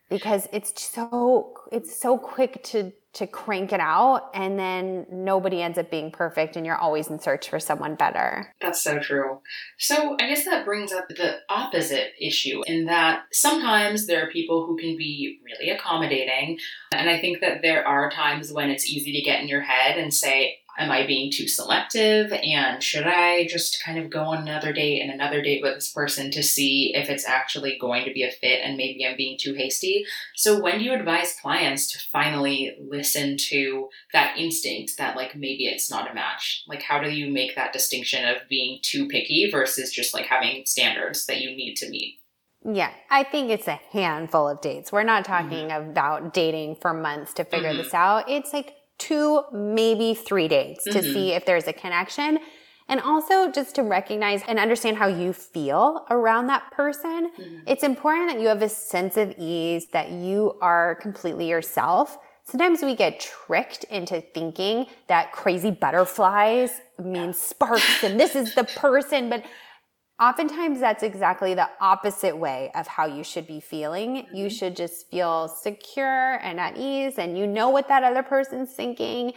[0.10, 5.78] Because it's so it's so quick to to crank it out and then nobody ends
[5.78, 8.54] up being perfect and you're always in search for someone better.
[8.60, 9.40] That's so true.
[9.80, 14.66] So I guess that brings up the opposite issue in that sometimes there are people
[14.66, 16.60] who can be really accommodating
[16.92, 19.98] and I think that there are times when it's easy to get in your head
[19.98, 22.34] and say Am I being too selective?
[22.34, 25.92] And should I just kind of go on another date and another date with this
[25.92, 29.38] person to see if it's actually going to be a fit and maybe I'm being
[29.40, 30.06] too hasty?
[30.36, 35.66] So, when do you advise clients to finally listen to that instinct that, like, maybe
[35.66, 36.64] it's not a match?
[36.68, 40.66] Like, how do you make that distinction of being too picky versus just like having
[40.66, 42.20] standards that you need to meet?
[42.68, 44.92] Yeah, I think it's a handful of dates.
[44.92, 45.92] We're not talking mm-hmm.
[45.92, 47.84] about dating for months to figure mm-hmm.
[47.84, 48.28] this out.
[48.28, 51.14] It's like two, maybe three dates to mm-hmm.
[51.14, 52.40] see if there's a connection.
[52.88, 57.32] And also just to recognize and understand how you feel around that person.
[57.32, 57.58] Mm-hmm.
[57.66, 62.20] It's important that you have a sense of ease, that you are completely yourself.
[62.44, 68.66] Sometimes we get tricked into thinking that crazy butterflies mean sparks and this is the
[68.66, 69.44] person, but
[70.20, 74.18] oftentimes that's exactly the opposite way of how you should be feeling.
[74.18, 74.36] Mm-hmm.
[74.36, 78.72] You should just feel secure and at ease and you know what that other person's
[78.72, 79.34] thinking.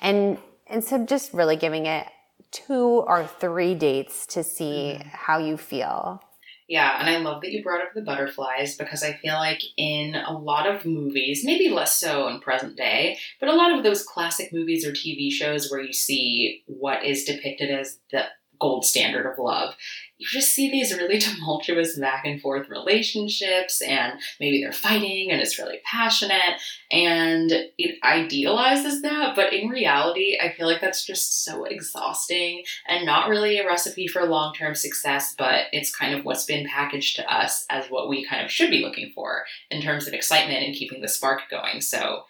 [0.00, 2.06] And and so just really giving it
[2.52, 5.08] two or three dates to see mm-hmm.
[5.12, 6.22] how you feel.
[6.68, 10.14] Yeah, and I love that you brought up the butterflies because I feel like in
[10.14, 14.04] a lot of movies, maybe less so in present day, but a lot of those
[14.04, 18.26] classic movies or TV shows where you see what is depicted as the
[18.60, 19.74] gold standard of love
[20.20, 25.40] you just see these really tumultuous back and forth relationships, and maybe they're fighting and
[25.40, 29.34] it's really passionate, and it idealizes that.
[29.34, 34.06] But in reality, I feel like that's just so exhausting and not really a recipe
[34.06, 38.10] for long term success, but it's kind of what's been packaged to us as what
[38.10, 41.42] we kind of should be looking for in terms of excitement and keeping the spark
[41.50, 41.80] going.
[41.80, 42.24] So,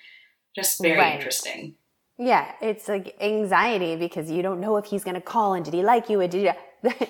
[0.55, 1.17] just very right.
[1.17, 1.75] interesting.
[2.21, 5.73] Yeah, it's like anxiety because you don't know if he's going to call and did
[5.73, 6.21] he like you?
[6.21, 6.55] And did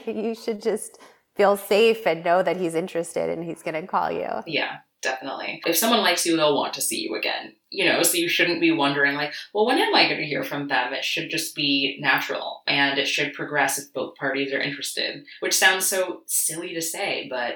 [0.04, 0.98] he, you should just
[1.36, 4.28] feel safe and know that he's interested and he's going to call you.
[4.46, 5.62] Yeah, definitely.
[5.66, 7.54] If someone likes you, they'll want to see you again.
[7.70, 10.44] You know, so you shouldn't be wondering like, well, when am I going to hear
[10.44, 10.92] from them?
[10.92, 15.54] It should just be natural and it should progress if both parties are interested, which
[15.54, 17.54] sounds so silly to say, but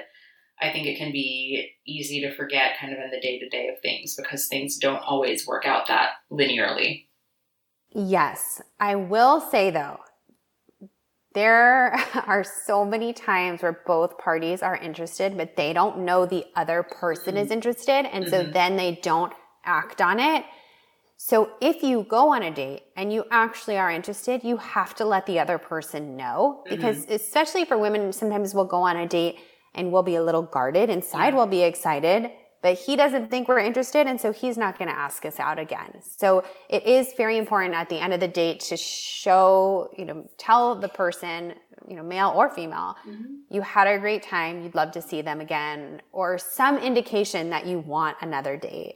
[0.59, 3.69] I think it can be easy to forget kind of in the day to day
[3.69, 7.05] of things because things don't always work out that linearly.
[7.95, 8.61] Yes.
[8.79, 9.99] I will say though,
[11.33, 11.93] there
[12.27, 16.83] are so many times where both parties are interested, but they don't know the other
[16.83, 17.43] person mm-hmm.
[17.43, 18.05] is interested.
[18.05, 18.51] And so mm-hmm.
[18.51, 19.33] then they don't
[19.63, 20.43] act on it.
[21.17, 25.05] So if you go on a date and you actually are interested, you have to
[25.05, 26.75] let the other person know mm-hmm.
[26.75, 27.13] because mm-hmm.
[27.13, 29.37] especially for women, sometimes we'll go on a date
[29.73, 30.89] and we'll be a little guarded.
[30.89, 31.35] Inside yeah.
[31.35, 32.31] we'll be excited
[32.65, 35.59] but he doesn't think we're interested and so he's not going to ask us out
[35.59, 36.01] again.
[36.01, 40.27] So it is very important at the end of the date to show you know
[40.39, 41.53] tell the person
[41.87, 43.35] you know male or female mm-hmm.
[43.51, 47.67] you had a great time you'd love to see them again or some indication that
[47.67, 48.95] you want another date.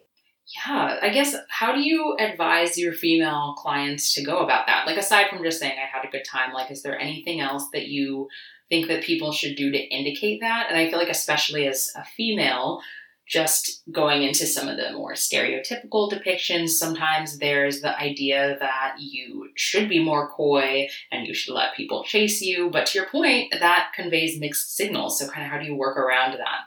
[0.57, 4.87] Yeah i guess how do you advise your female clients to go about that?
[4.87, 7.65] Like aside from just saying i had a good time like is there anything else
[7.73, 8.29] that you
[8.67, 10.65] think that people should do to indicate that?
[10.69, 12.81] And i feel like especially as a female
[13.29, 19.49] just going into some of the more stereotypical depictions, sometimes there's the idea that you
[19.55, 22.71] should be more coy and you should let people chase you.
[22.71, 25.19] But to your point, that conveys mixed signals.
[25.19, 26.61] So, kind of how do you work around that?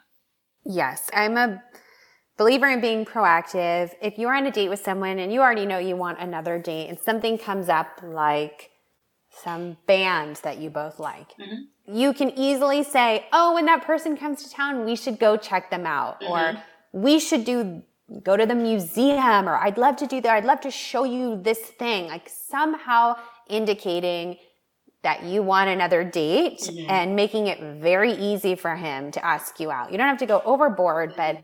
[0.64, 1.60] Yes, I'm a
[2.38, 3.92] believer in being proactive.
[4.00, 6.88] If you're on a date with someone and you already know you want another date
[6.88, 8.70] and something comes up like
[9.30, 14.16] some band that you both like, mm-hmm you can easily say, oh, when that person
[14.16, 16.20] comes to town, we should go check them out.
[16.20, 16.32] Mm-hmm.
[16.32, 16.62] Or
[16.92, 17.82] we should do,
[18.22, 19.48] go to the museum.
[19.48, 20.34] Or I'd love to do that.
[20.34, 22.08] I'd love to show you this thing.
[22.08, 23.16] Like somehow
[23.48, 24.36] indicating
[25.02, 26.88] that you want another date mm-hmm.
[26.88, 29.90] and making it very easy for him to ask you out.
[29.90, 31.42] You don't have to go overboard, but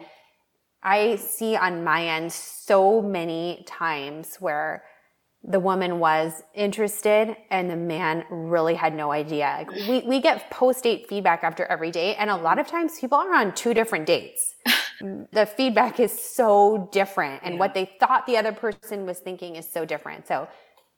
[0.82, 4.84] I see on my end so many times where
[5.44, 9.66] the woman was interested and the man really had no idea.
[9.66, 12.98] Like we, we get post date feedback after every date, and a lot of times
[13.00, 14.54] people are on two different dates.
[15.32, 17.60] the feedback is so different, and yeah.
[17.60, 20.26] what they thought the other person was thinking is so different.
[20.26, 20.48] So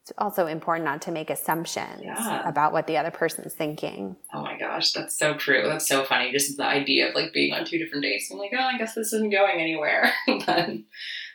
[0.03, 2.49] it's also important not to make assumptions yeah.
[2.49, 4.17] about what the other person's thinking.
[4.33, 5.65] Oh my gosh, that's so true.
[5.67, 6.33] That's so funny.
[6.33, 8.31] Just the idea of like being on two different dates.
[8.33, 10.11] I'm like, oh, I guess this isn't going anywhere.
[10.27, 10.71] but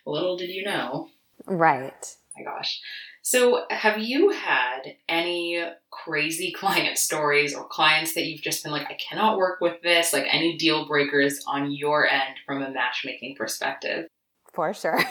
[0.08, 1.10] little did you know.
[1.46, 2.80] Right my gosh.
[3.22, 8.88] So, have you had any crazy client stories or clients that you've just been like,
[8.88, 10.14] I cannot work with this?
[10.14, 14.08] Like, any deal breakers on your end from a matchmaking perspective?
[14.54, 15.00] For sure.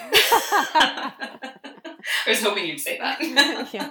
[2.27, 3.21] I was hoping you'd say that.
[3.75, 3.91] yeah.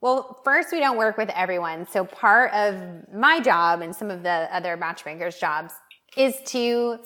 [0.00, 1.86] Well, first, we don't work with everyone.
[1.88, 2.76] So, part of
[3.12, 5.74] my job and some of the other matchmakers' jobs
[6.16, 6.98] is to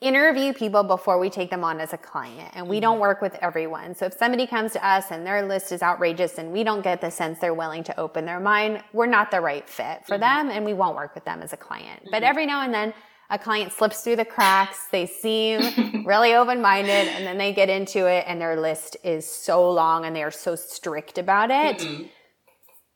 [0.00, 2.82] interview people before we take them on as a client and we mm-hmm.
[2.82, 3.94] don't work with everyone.
[3.94, 7.00] So if somebody comes to us and their list is outrageous and we don't get
[7.00, 10.48] the sense they're willing to open their mind, we're not the right fit for mm-hmm.
[10.48, 12.00] them and we won't work with them as a client.
[12.00, 12.10] Mm-hmm.
[12.12, 12.94] But every now and then
[13.30, 18.06] a client slips through the cracks, they seem really open-minded and then they get into
[18.06, 21.78] it and their list is so long and they are so strict about it.
[21.78, 22.04] Mm-hmm.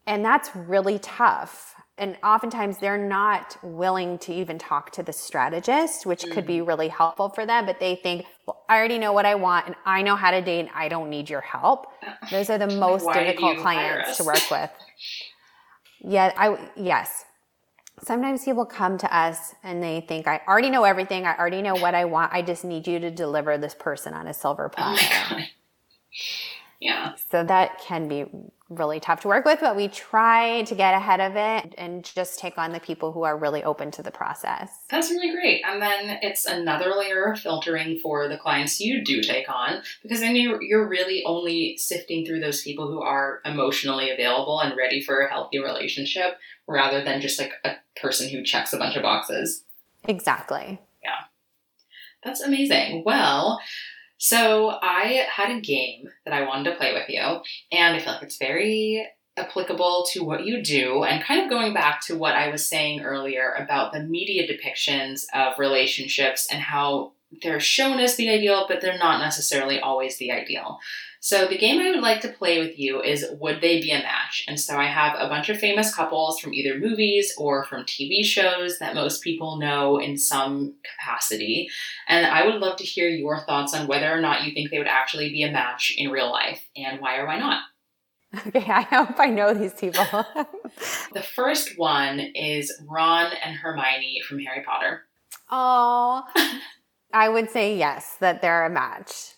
[0.06, 6.06] And that's really tough and oftentimes they're not willing to even talk to the strategist,
[6.06, 6.32] which mm.
[6.32, 6.66] could be mm.
[6.66, 7.66] really helpful for them.
[7.66, 10.40] But they think, well, I already know what I want and I know how to
[10.40, 11.86] date and I don't need your help.
[12.30, 14.70] Those are the most difficult clients to work with.
[16.00, 17.24] yeah, I, yes.
[18.02, 21.26] Sometimes people come to us and they think, I already know everything.
[21.26, 22.32] I already know what I want.
[22.32, 25.06] I just need you to deliver this person on a silver oh platter.
[25.30, 25.40] Oh
[26.82, 27.12] Yeah.
[27.30, 28.24] So that can be
[28.68, 32.40] really tough to work with, but we try to get ahead of it and just
[32.40, 34.68] take on the people who are really open to the process.
[34.90, 35.62] That's really great.
[35.64, 40.18] And then it's another layer of filtering for the clients you do take on because
[40.18, 45.00] then you're, you're really only sifting through those people who are emotionally available and ready
[45.00, 49.02] for a healthy relationship rather than just like a person who checks a bunch of
[49.02, 49.62] boxes.
[50.08, 50.80] Exactly.
[51.00, 51.10] Yeah.
[52.24, 53.04] That's amazing.
[53.06, 53.60] Well,
[54.22, 57.40] so I had a game that I wanted to play with you,
[57.72, 59.04] and I feel like it's very
[59.36, 63.00] applicable to what you do and kind of going back to what I was saying
[63.00, 68.80] earlier about the media depictions of relationships and how they're shown as the ideal, but
[68.80, 70.78] they're not necessarily always the ideal.
[71.20, 73.98] So the game I would like to play with you is Would They Be a
[73.98, 74.44] Match?
[74.48, 78.24] And so I have a bunch of famous couples from either movies or from TV
[78.24, 81.68] shows that most people know in some capacity.
[82.08, 84.78] And I would love to hear your thoughts on whether or not you think they
[84.78, 87.62] would actually be a match in real life and why or why not.
[88.48, 90.04] Okay, I hope I know these people.
[91.12, 95.02] the first one is Ron and Hermione from Harry Potter.
[95.50, 96.24] Oh,
[97.12, 99.34] I would say yes, that they're a match.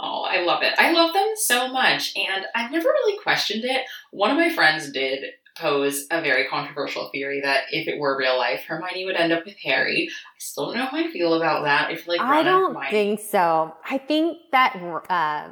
[0.00, 0.74] Oh, I love it.
[0.78, 2.14] I love them so much.
[2.16, 3.82] And I've never really questioned it.
[4.10, 5.24] One of my friends did
[5.56, 9.46] pose a very controversial theory that if it were real life, Hermione would end up
[9.46, 10.08] with Harry.
[10.10, 11.88] I still don't know how I feel about that.
[11.88, 12.90] I feel like Ron I don't Hermione...
[12.90, 13.74] think so.
[13.88, 14.76] I think that
[15.08, 15.48] uh,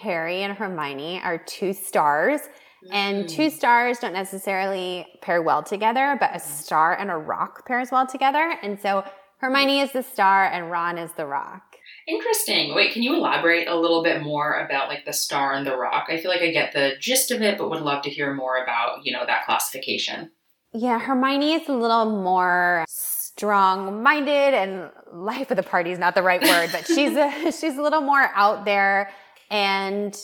[0.00, 2.40] Harry and Hermione are two stars.
[2.40, 2.92] Mm-hmm.
[2.92, 7.90] And two stars don't necessarily pair well together, but a star and a rock pairs
[7.90, 8.58] well together.
[8.62, 9.04] And so
[9.38, 11.76] Hermione is the star and Ron is the rock.
[12.08, 12.74] Interesting.
[12.74, 16.06] Wait, can you elaborate a little bit more about like the star and the rock?
[16.08, 18.62] I feel like I get the gist of it, but would love to hear more
[18.62, 20.30] about, you know, that classification.
[20.72, 26.14] Yeah, Hermione is a little more strong minded and life of the party is not
[26.14, 29.10] the right word, but she's a she's a little more out there
[29.50, 30.16] and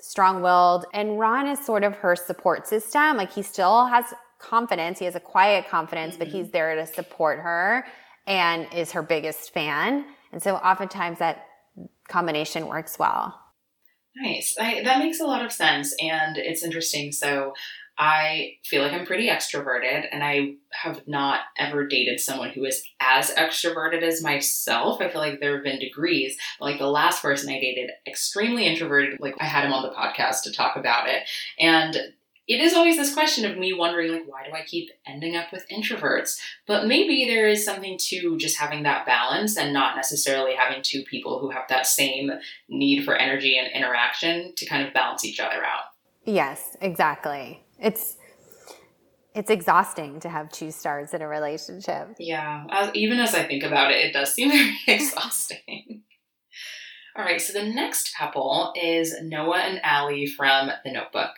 [0.00, 0.86] strong willed.
[0.92, 3.16] And Ron is sort of her support system.
[3.16, 4.06] Like he still has
[4.40, 4.98] confidence.
[4.98, 6.24] He has a quiet confidence, mm-hmm.
[6.24, 7.84] but he's there to support her
[8.28, 10.04] and is her biggest fan.
[10.30, 11.46] And so oftentimes that
[12.08, 13.40] combination works well.
[14.14, 14.54] Nice.
[14.60, 15.94] I, that makes a lot of sense.
[16.00, 17.10] And it's interesting.
[17.10, 17.54] So
[18.00, 22.80] I feel like I'm pretty extroverted, and I have not ever dated someone who is
[23.00, 25.00] as extroverted as myself.
[25.00, 26.36] I feel like there have been degrees.
[26.60, 29.18] Like the last person I dated, extremely introverted.
[29.18, 31.28] Like I had him on the podcast to talk about it.
[31.58, 31.96] And
[32.48, 35.52] it is always this question of me wondering like why do i keep ending up
[35.52, 36.40] with introverts?
[36.66, 41.02] But maybe there is something to just having that balance and not necessarily having two
[41.02, 42.32] people who have that same
[42.68, 45.84] need for energy and interaction to kind of balance each other out.
[46.24, 47.62] Yes exactly.
[47.78, 48.16] It's
[49.34, 52.16] it's exhausting to have two stars in a relationship.
[52.18, 56.02] Yeah as, even as i think about it it does seem very exhausting.
[57.14, 61.32] All right so the next couple is noah and allie from the notebook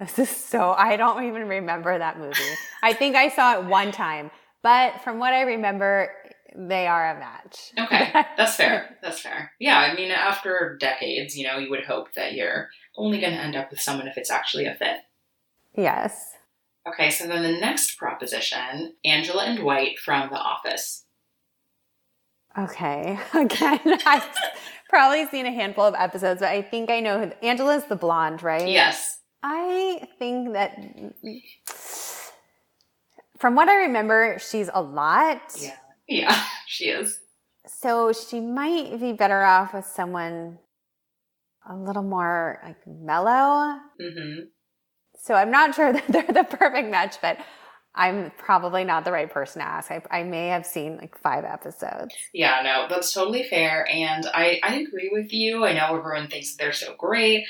[0.00, 2.40] this is so, I don't even remember that movie.
[2.82, 4.30] I think I saw it one time,
[4.62, 6.10] but from what I remember,
[6.56, 7.72] they are a match.
[7.78, 8.96] Okay, that's fair.
[9.02, 9.52] That's fair.
[9.60, 13.40] Yeah, I mean, after decades, you know, you would hope that you're only going to
[13.40, 14.98] end up with someone if it's actually a fit.
[15.76, 16.32] Yes.
[16.88, 21.04] Okay, so then the next proposition Angela and Dwight from The Office.
[22.58, 24.26] Okay, again, I've
[24.88, 28.42] probably seen a handful of episodes, but I think I know who Angela's the blonde,
[28.42, 28.68] right?
[28.68, 29.19] Yes.
[29.42, 30.76] I think that
[33.38, 35.40] from what I remember, she's a lot.
[35.60, 35.76] Yeah.
[36.12, 37.20] Yeah, she is.
[37.68, 40.58] So she might be better off with someone
[41.70, 43.78] a little more like mellow.
[44.00, 44.40] Mm-hmm.
[45.20, 47.38] So I'm not sure that they're the perfect match, but
[47.94, 49.90] I'm probably not the right person to ask.
[49.90, 52.14] I, I may have seen like five episodes.
[52.32, 53.86] Yeah, no, that's totally fair.
[53.88, 55.64] And I, I agree with you.
[55.64, 57.44] I know everyone thinks they're so great.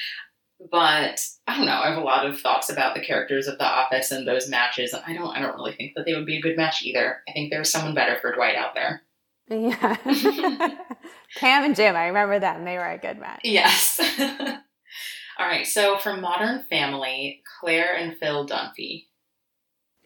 [0.70, 1.80] But I don't know.
[1.80, 4.94] I have a lot of thoughts about the characters of The Office and those matches.
[4.94, 5.34] I don't.
[5.34, 7.22] I don't really think that they would be a good match either.
[7.28, 9.02] I think there's someone better for Dwight out there.
[9.48, 9.96] Yeah.
[11.36, 11.96] Pam and Jim.
[11.96, 12.64] I remember them.
[12.64, 13.40] They were a good match.
[13.42, 13.98] Yes.
[15.38, 15.66] All right.
[15.66, 19.06] So for Modern Family, Claire and Phil Dunphy.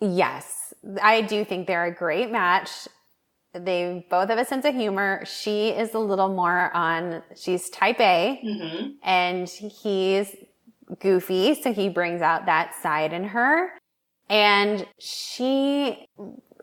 [0.01, 2.89] Yes, I do think they're a great match.
[3.55, 5.25] They both have a sense of humor.
[5.25, 8.89] She is a little more on, she's type A, mm-hmm.
[9.05, 10.35] and he's
[10.99, 11.55] goofy.
[11.55, 13.71] So he brings out that side in her.
[14.29, 16.07] And she,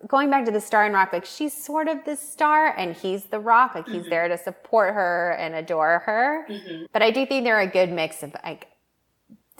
[0.07, 3.25] going back to the star and rock, like she's sort of the star and he's
[3.25, 3.75] the rock.
[3.75, 4.09] Like he's mm-hmm.
[4.09, 6.47] there to support her and adore her.
[6.49, 6.85] Mm-hmm.
[6.91, 8.67] But I do think they're a good mix of like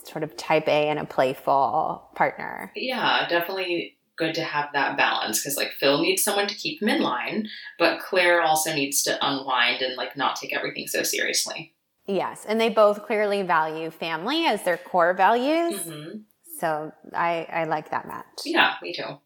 [0.04, 2.72] sort of type A and a playful partner.
[2.74, 6.88] Yeah, definitely good to have that balance because like Phil needs someone to keep him
[6.88, 7.48] in line,
[7.78, 11.72] but Claire also needs to unwind and like not take everything so seriously.
[12.16, 15.80] Yes, and they both clearly value family as their core values.
[15.80, 16.18] Mm-hmm.
[16.58, 18.24] So I I like that match.
[18.44, 19.18] Yeah, me too.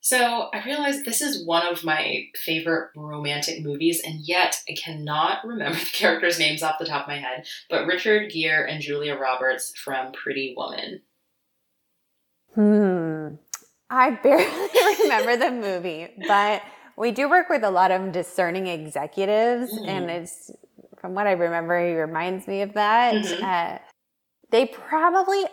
[0.00, 5.44] So I realized this is one of my favorite romantic movies, and yet I cannot
[5.44, 7.46] remember the characters' names off the top of my head.
[7.68, 11.02] But Richard Gere and Julia Roberts from Pretty Woman.
[12.54, 13.34] Hmm.
[13.90, 16.62] I barely remember the movie, but
[16.96, 19.88] we do work with a lot of discerning executives, Mm.
[19.88, 20.50] and it's
[21.00, 23.14] from what I remember, he reminds me of that.
[23.14, 23.42] Mhm.
[23.42, 23.78] Uh,
[24.50, 25.44] they probably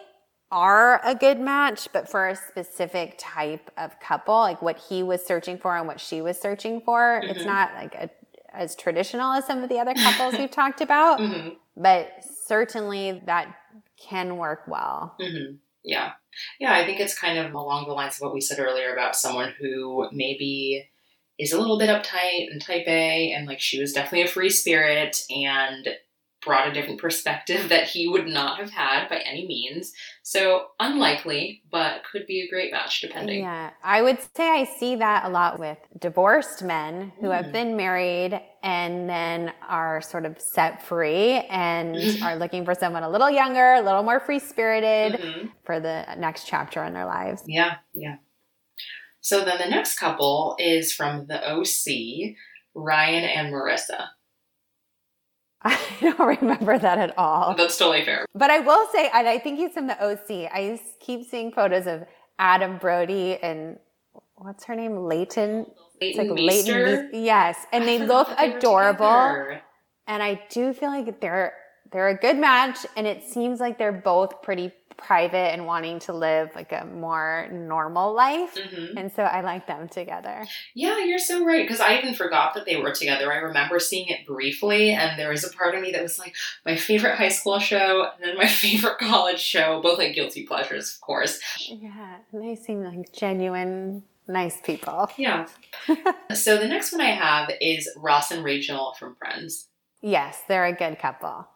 [0.51, 5.25] are a good match, but for a specific type of couple, like what he was
[5.25, 7.45] searching for and what she was searching for, it's Mhm.
[7.47, 8.09] not like a,
[8.53, 13.53] as traditional as some of the other couples we've talked about, hmm but certainly that
[13.97, 15.13] can work well.
[15.19, 16.13] hmm Yeah.
[16.59, 19.15] Yeah, I think it's kind of along the lines of what we said earlier about
[19.15, 20.89] someone who maybe
[21.37, 24.49] is a little bit uptight and type A, and like she was definitely a free
[24.49, 25.87] spirit and
[26.43, 29.91] brought a different perspective that he would not have had by any means.
[30.23, 33.41] So unlikely, but could be a great match depending.
[33.41, 37.51] Yeah, I would say I see that a lot with divorced men who have Mm.
[37.51, 43.09] been married and then are sort of set free and are looking for someone a
[43.09, 45.51] little younger, a little more free spirited Mhm.
[45.65, 47.41] for the next chapter in their lives.
[47.47, 48.17] Yeah, yeah.
[49.25, 52.35] So then the next couple is from the OC,
[52.75, 54.09] Ryan and Marissa.
[55.63, 57.55] I don't remember that at all.
[57.57, 58.27] That's totally fair.
[58.35, 60.51] But I will say, and I think he's from the OC.
[60.53, 62.03] I keep seeing photos of
[62.37, 63.79] Adam Brody and
[64.35, 64.95] what's her name?
[64.95, 65.65] Leighton.
[65.99, 66.85] Leighton like Meester.
[66.85, 67.25] Leighton.
[67.25, 67.65] Yes.
[67.73, 69.07] And they look adorable.
[69.07, 69.61] together.
[70.05, 71.53] And I do feel like they're
[71.91, 76.13] they're a good match and it seems like they're both pretty private and wanting to
[76.13, 78.55] live like a more normal life.
[78.55, 78.93] Mhm.
[78.97, 80.45] And so I like them together.
[80.73, 81.63] Yeah, you're so right.
[81.65, 83.31] Because I even forgot that they were together.
[83.31, 86.35] I remember seeing it briefly, and there was a part of me that was like,
[86.65, 90.93] my favorite high school show, and then my favorite college show, both like guilty pleasures,
[90.93, 91.39] of course.
[91.67, 95.09] Yeah, and they seem like genuine nice people.
[95.17, 95.47] Yeah.
[96.33, 99.67] so the next one I have is Ross and Rachel from Friends.
[100.01, 101.47] Yes, they're a good couple.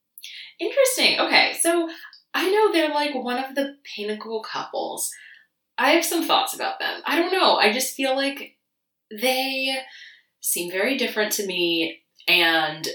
[0.59, 1.19] Interesting.
[1.19, 1.89] Okay, so
[2.33, 5.11] I know they're like one of the pinnacle couples.
[5.77, 7.01] I have some thoughts about them.
[7.05, 7.55] I don't know.
[7.55, 8.57] I just feel like
[9.09, 9.75] they
[10.41, 12.87] seem very different to me, and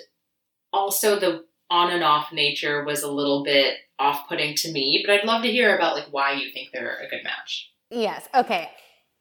[0.72, 5.03] also the on and off nature was a little bit off putting to me.
[5.07, 7.70] But I'd love to hear about like why you think they're a good match.
[7.91, 8.28] Yes.
[8.35, 8.70] Okay.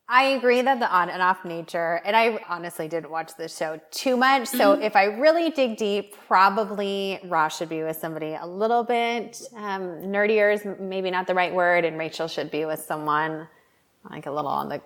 [0.10, 3.80] I agree that the on and off nature, and I honestly didn't watch this show
[3.90, 4.48] too much.
[4.48, 4.84] So Mhm.
[4.84, 10.02] if I really dig deep, probably Ross should be with somebody a little bit um,
[10.04, 13.48] nerdier is maybe not the right word, and Rachel should be with someone
[14.10, 14.82] like a little on the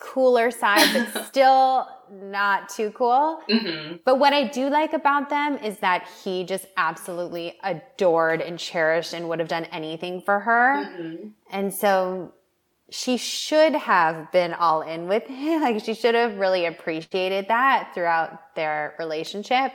[0.00, 3.40] cooler side, but still not too cool.
[3.48, 3.96] Mm-hmm.
[4.04, 9.12] But what I do like about them is that he just absolutely adored and cherished
[9.12, 10.84] and would have done anything for her.
[10.86, 11.28] Mm-hmm.
[11.50, 12.32] And so
[12.94, 15.62] she should have been all in with him.
[15.62, 19.72] Like she should have really appreciated that throughout their relationship.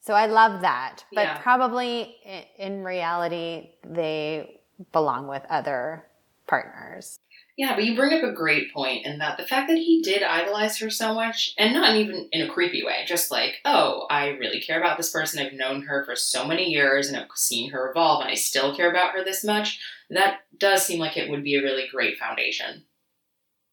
[0.00, 1.04] So I love that.
[1.12, 1.38] But Yeah.
[1.38, 2.16] probably
[2.58, 4.60] in reality, they
[4.92, 6.06] belong with other
[6.46, 7.18] partners.
[7.56, 10.22] Yeah, but you bring up a great point in that the fact that he did
[10.22, 14.28] idolize her so much, and not even in a creepy way, just like, oh, I
[14.28, 15.38] really care about this person.
[15.44, 18.74] I've known her for so many years and I've seen her evolve, and I still
[18.74, 19.78] care about her this much.
[20.14, 22.84] That does seem like it would be a really great foundation.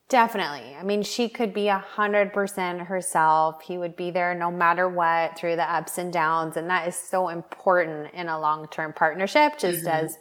[0.09, 0.73] Definitely.
[0.75, 3.61] I mean, she could be a hundred percent herself.
[3.61, 6.57] He would be there no matter what through the ups and downs.
[6.57, 9.91] And that is so important in a long term partnership, just Mhm.
[9.91, 10.17] as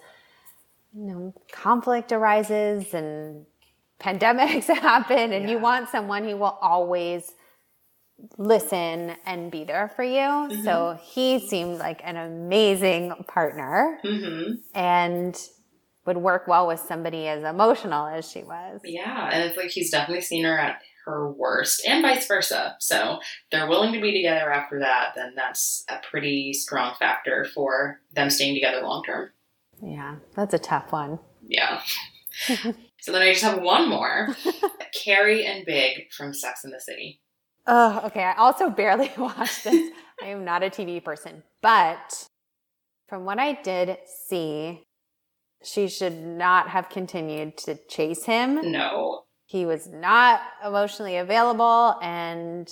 [0.94, 3.46] you know, conflict arises and
[4.00, 7.32] pandemics happen and you want someone who will always
[8.36, 10.62] listen and be there for you.
[10.64, 14.52] So he seemed like an amazing partner Mm-hmm.
[14.74, 15.40] and
[16.08, 18.80] would work well with somebody as emotional as she was.
[18.82, 22.76] Yeah, and it's like he's definitely seen her at her worst, and vice versa.
[22.80, 28.00] So they're willing to be together after that, then that's a pretty strong factor for
[28.14, 29.30] them staying together long term.
[29.82, 31.18] Yeah, that's a tough one.
[31.46, 31.82] Yeah.
[32.46, 34.34] so then I just have one more
[35.04, 37.20] Carrie and Big from Sex and the City.
[37.66, 38.22] Oh, okay.
[38.22, 39.92] I also barely watched this.
[40.22, 42.26] I am not a TV person, but
[43.08, 44.84] from what I did see,
[45.62, 48.70] she should not have continued to chase him.
[48.70, 49.24] No.
[49.46, 51.98] He was not emotionally available.
[52.02, 52.70] And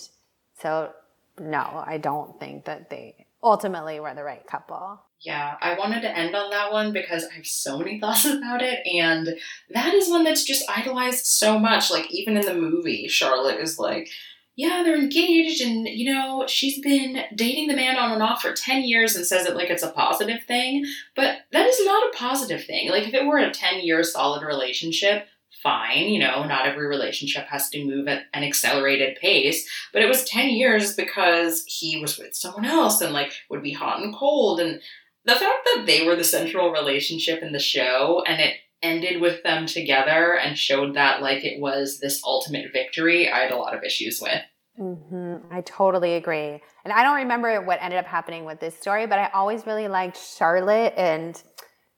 [0.61, 0.93] so,
[1.39, 5.01] no, I don't think that they ultimately were the right couple.
[5.21, 8.63] Yeah, I wanted to end on that one because I have so many thoughts about
[8.63, 9.29] it, and
[9.71, 11.91] that is one that's just idolized so much.
[11.91, 14.09] Like, even in the movie, Charlotte is like,
[14.57, 18.55] yeah, they're engaged and, you know, she's been dating the man on and off for
[18.55, 20.87] 10 years and says it like it's a positive thing.
[21.15, 22.91] But that is not a positive thing.
[22.91, 25.27] Like, if it were a 10 year solid relationship,
[25.63, 26.09] fine.
[26.09, 29.69] You know, not every relationship has to move at an accelerated pace.
[29.93, 33.73] But it was 10 years because he was with someone else and, like, would be
[33.73, 34.59] hot and cold.
[34.59, 34.81] And
[35.27, 39.43] the fact that they were the central relationship in the show and it ended with
[39.43, 43.75] them together and showed that like it was this ultimate victory, I had a lot
[43.75, 44.43] of issues with.
[44.79, 45.53] Mm-hmm.
[45.53, 46.61] I totally agree.
[46.85, 49.89] And I don't remember what ended up happening with this story, but I always really
[49.89, 51.41] liked Charlotte and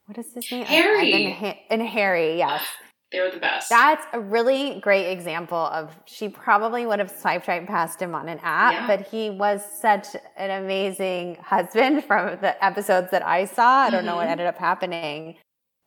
[0.05, 0.65] what is his name?
[0.65, 1.37] Harry.
[1.41, 2.65] And, and Harry, yes.
[3.11, 3.69] They were the best.
[3.69, 8.29] That's a really great example of she probably would have swiped right past him on
[8.29, 8.87] an app, yeah.
[8.87, 10.07] but he was such
[10.37, 13.81] an amazing husband from the episodes that I saw.
[13.81, 14.05] I don't mm-hmm.
[14.07, 14.31] know what mm-hmm.
[14.31, 15.37] ended up happening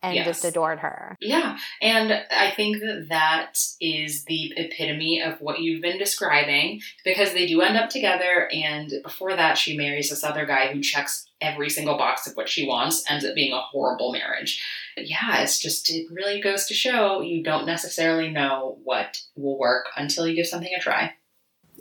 [0.03, 0.27] and yes.
[0.27, 1.17] just adored her.
[1.21, 1.57] Yeah.
[1.81, 7.47] And I think that that is the epitome of what you've been describing because they
[7.47, 8.49] do end up together.
[8.53, 12.49] And before that, she marries this other guy who checks every single box of what
[12.49, 14.63] she wants, ends up being a horrible marriage.
[14.97, 19.59] But yeah, it's just, it really goes to show you don't necessarily know what will
[19.59, 21.15] work until you give something a try.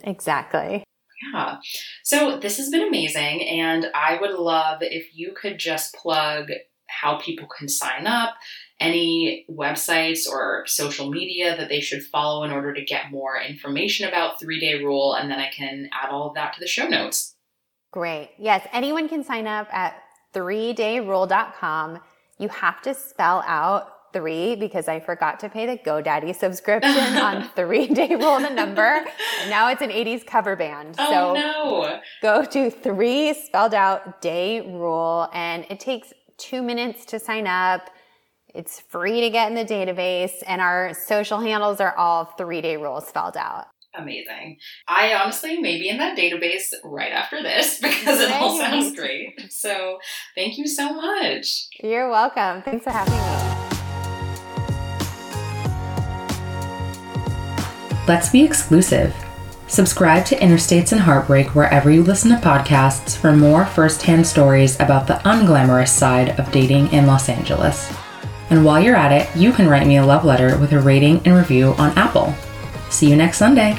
[0.04, 0.84] Exactly.
[1.32, 1.58] Yeah.
[2.02, 3.48] So this has been amazing.
[3.48, 6.50] And I would love if you could just plug
[7.00, 8.34] how people can sign up,
[8.80, 14.08] any websites or social media that they should follow in order to get more information
[14.08, 16.86] about three day rule, and then I can add all of that to the show
[16.86, 17.34] notes.
[17.92, 18.30] Great.
[18.38, 20.02] Yes, anyone can sign up at
[20.34, 22.00] threedayrule.com.
[22.38, 27.48] You have to spell out three because I forgot to pay the GoDaddy subscription on
[27.56, 29.04] three day rule the number.
[29.40, 30.96] And now it's an 80s cover band.
[30.98, 32.00] Oh, so no.
[32.20, 37.90] go to three spelled out day rule and it takes two minutes to sign up.
[38.54, 42.76] It's free to get in the database, and our social handles are all three day
[42.76, 43.66] rules spelled out.
[43.94, 44.56] Amazing.
[44.88, 49.52] I honestly may be in that database right after this because it all sounds great.
[49.52, 49.98] So
[50.34, 51.68] thank you so much.
[51.82, 52.62] You're welcome.
[52.62, 53.62] Thanks for having me.
[58.08, 59.14] Let's be exclusive.
[59.72, 65.06] Subscribe to Interstates and Heartbreak wherever you listen to podcasts for more firsthand stories about
[65.06, 67.90] the unglamorous side of dating in Los Angeles.
[68.50, 71.22] And while you're at it, you can write me a love letter with a rating
[71.24, 72.34] and review on Apple.
[72.90, 73.78] See you next Sunday.